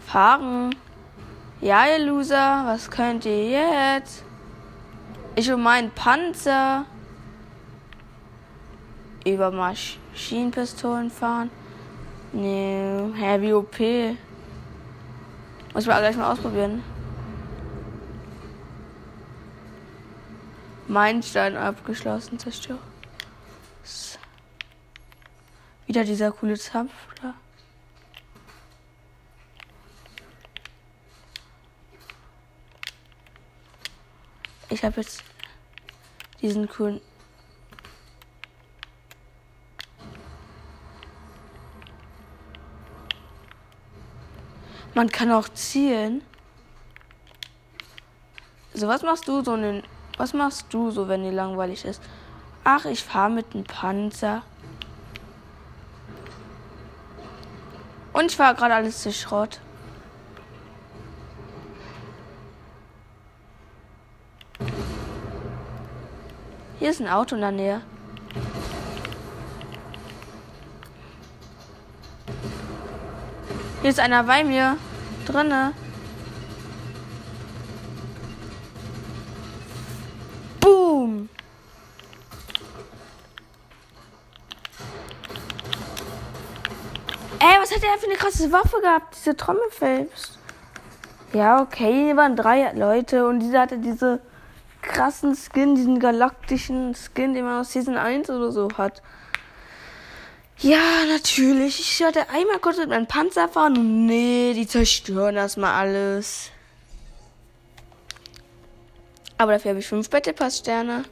Fahren. 0.00 0.74
Ja, 1.60 1.86
ihr 1.86 2.04
Loser, 2.04 2.64
was 2.66 2.90
könnt 2.90 3.24
ihr 3.26 3.50
jetzt? 3.50 4.24
Ich 5.36 5.46
will 5.46 5.56
meinen 5.56 5.92
Panzer 5.92 6.84
über 9.24 9.52
Maschinenpistolen 9.52 11.12
fahren. 11.12 11.48
Nee, 12.32 13.12
Heavy 13.14 13.52
OP. 13.52 13.78
Muss 15.74 15.82
ich 15.82 15.88
mal 15.88 15.98
gleich 15.98 16.16
mal 16.16 16.30
ausprobieren. 16.30 16.84
Meilenstein 20.86 21.56
abgeschlossen, 21.56 22.38
zerstört. 22.38 22.78
Wieder 25.86 26.04
dieser 26.04 26.30
coole 26.30 26.56
Zapfler. 26.56 27.34
Ich 34.70 34.84
habe 34.84 35.00
jetzt 35.00 35.24
diesen 36.40 36.68
coolen 36.68 37.00
Man 44.94 45.10
kann 45.10 45.32
auch 45.32 45.48
zielen. 45.48 46.22
So, 48.72 48.86
was 48.86 49.02
machst 49.02 49.26
du 49.26 49.42
so 49.42 49.52
einen, 49.52 49.82
was 50.16 50.32
machst 50.32 50.66
du 50.70 50.90
so, 50.92 51.08
wenn 51.08 51.24
dir 51.24 51.32
langweilig 51.32 51.84
ist? 51.84 52.00
Ach, 52.62 52.84
ich 52.84 53.02
fahre 53.02 53.30
mit 53.30 53.54
einem 53.54 53.64
Panzer. 53.64 54.42
Und 58.12 58.26
ich 58.30 58.36
fahre 58.36 58.54
gerade 58.54 58.74
alles 58.74 59.02
zu 59.02 59.12
Schrott. 59.12 59.60
Hier 66.78 66.90
ist 66.90 67.00
ein 67.00 67.08
Auto 67.08 67.34
in 67.34 67.40
der 67.40 67.50
Nähe. 67.50 67.80
Hier 73.84 73.90
ist 73.90 74.00
einer 74.00 74.24
bei 74.24 74.42
mir. 74.42 74.78
Drinne. 75.26 75.74
Boom. 80.58 81.28
Ey, 87.38 87.60
was 87.60 87.74
hat 87.74 87.82
der 87.82 87.98
für 87.98 88.06
eine 88.06 88.14
krasse 88.14 88.50
Waffe 88.50 88.80
gehabt? 88.80 89.16
Diese 89.16 89.36
Trommelfels. 89.36 90.38
Ja, 91.34 91.60
okay, 91.60 92.06
hier 92.06 92.16
waren 92.16 92.36
drei 92.36 92.72
Leute 92.72 93.28
und 93.28 93.40
dieser 93.40 93.60
hatte 93.60 93.76
diese 93.76 94.20
krassen 94.80 95.36
Skin, 95.36 95.74
diesen 95.74 96.00
galaktischen 96.00 96.94
Skin, 96.94 97.34
den 97.34 97.44
man 97.44 97.60
aus 97.60 97.72
Season 97.72 97.98
1 97.98 98.30
oder 98.30 98.50
so 98.50 98.66
hat. 98.78 99.02
Ja, 100.60 101.04
natürlich. 101.06 101.80
Ich 101.80 102.02
hatte 102.02 102.28
einmal 102.30 102.58
kurz 102.58 102.78
mit 102.78 102.88
meinem 102.88 103.06
Panzer 103.06 103.48
fahren 103.48 103.76
und 103.76 104.06
nee, 104.06 104.54
die 104.54 104.66
zerstören 104.66 105.36
erstmal 105.36 105.74
alles. 105.74 106.50
Aber 109.36 109.52
dafür 109.52 109.70
habe 109.70 109.80
ich 109.80 109.86
fünf 109.86 110.08
Battle 110.08 110.32
Pass 110.32 110.58
Sterne. 110.58 111.04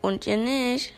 Und 0.00 0.26
ihr 0.26 0.36
nicht. 0.36 0.92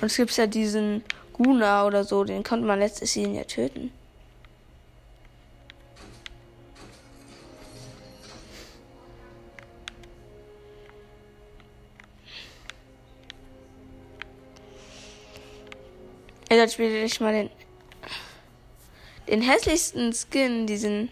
Und 0.00 0.06
es 0.06 0.16
gibt 0.16 0.36
ja 0.36 0.46
diesen 0.46 1.02
Guna 1.32 1.86
oder 1.86 2.04
so, 2.04 2.24
den 2.24 2.44
konnte 2.44 2.66
man 2.66 2.78
letztes 2.78 3.12
Season 3.12 3.34
ja 3.34 3.44
töten. 3.44 3.90
Ja, 16.54 16.60
dann 16.60 16.70
spiele 16.70 17.02
ich 17.02 17.20
mal 17.20 17.32
den, 17.32 17.50
den 19.26 19.42
hässlichsten 19.42 20.12
Skin, 20.12 20.68
diesen, 20.68 21.10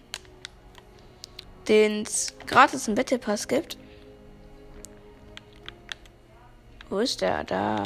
den 1.66 2.02
es 2.02 2.32
gratis 2.46 2.86
im 2.86 2.94
Battle 2.94 3.18
Pass 3.18 3.48
gibt. 3.48 3.76
Wo 6.88 7.00
ist 7.00 7.22
der? 7.22 7.42
Da. 7.42 7.82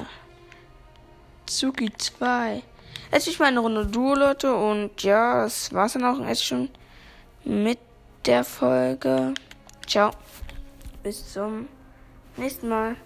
Zuki 1.47 1.91
2. 1.97 2.63
Jetzt 3.11 3.27
ich 3.27 3.39
mal 3.39 3.47
eine 3.47 3.61
Runde 3.61 3.87
Duo, 3.87 4.15
Leute. 4.15 4.55
Und 4.55 5.03
ja, 5.03 5.45
das 5.45 5.73
war's 5.73 5.95
dann 5.95 6.05
auch 6.05 6.21
jetzt 6.29 6.45
schon 6.45 6.69
mit 7.43 7.79
der 8.27 8.45
Folge. 8.45 9.33
Ciao. 9.87 10.11
Bis 11.03 11.33
zum 11.33 11.69
nächsten 12.37 12.69
Mal. 12.69 12.97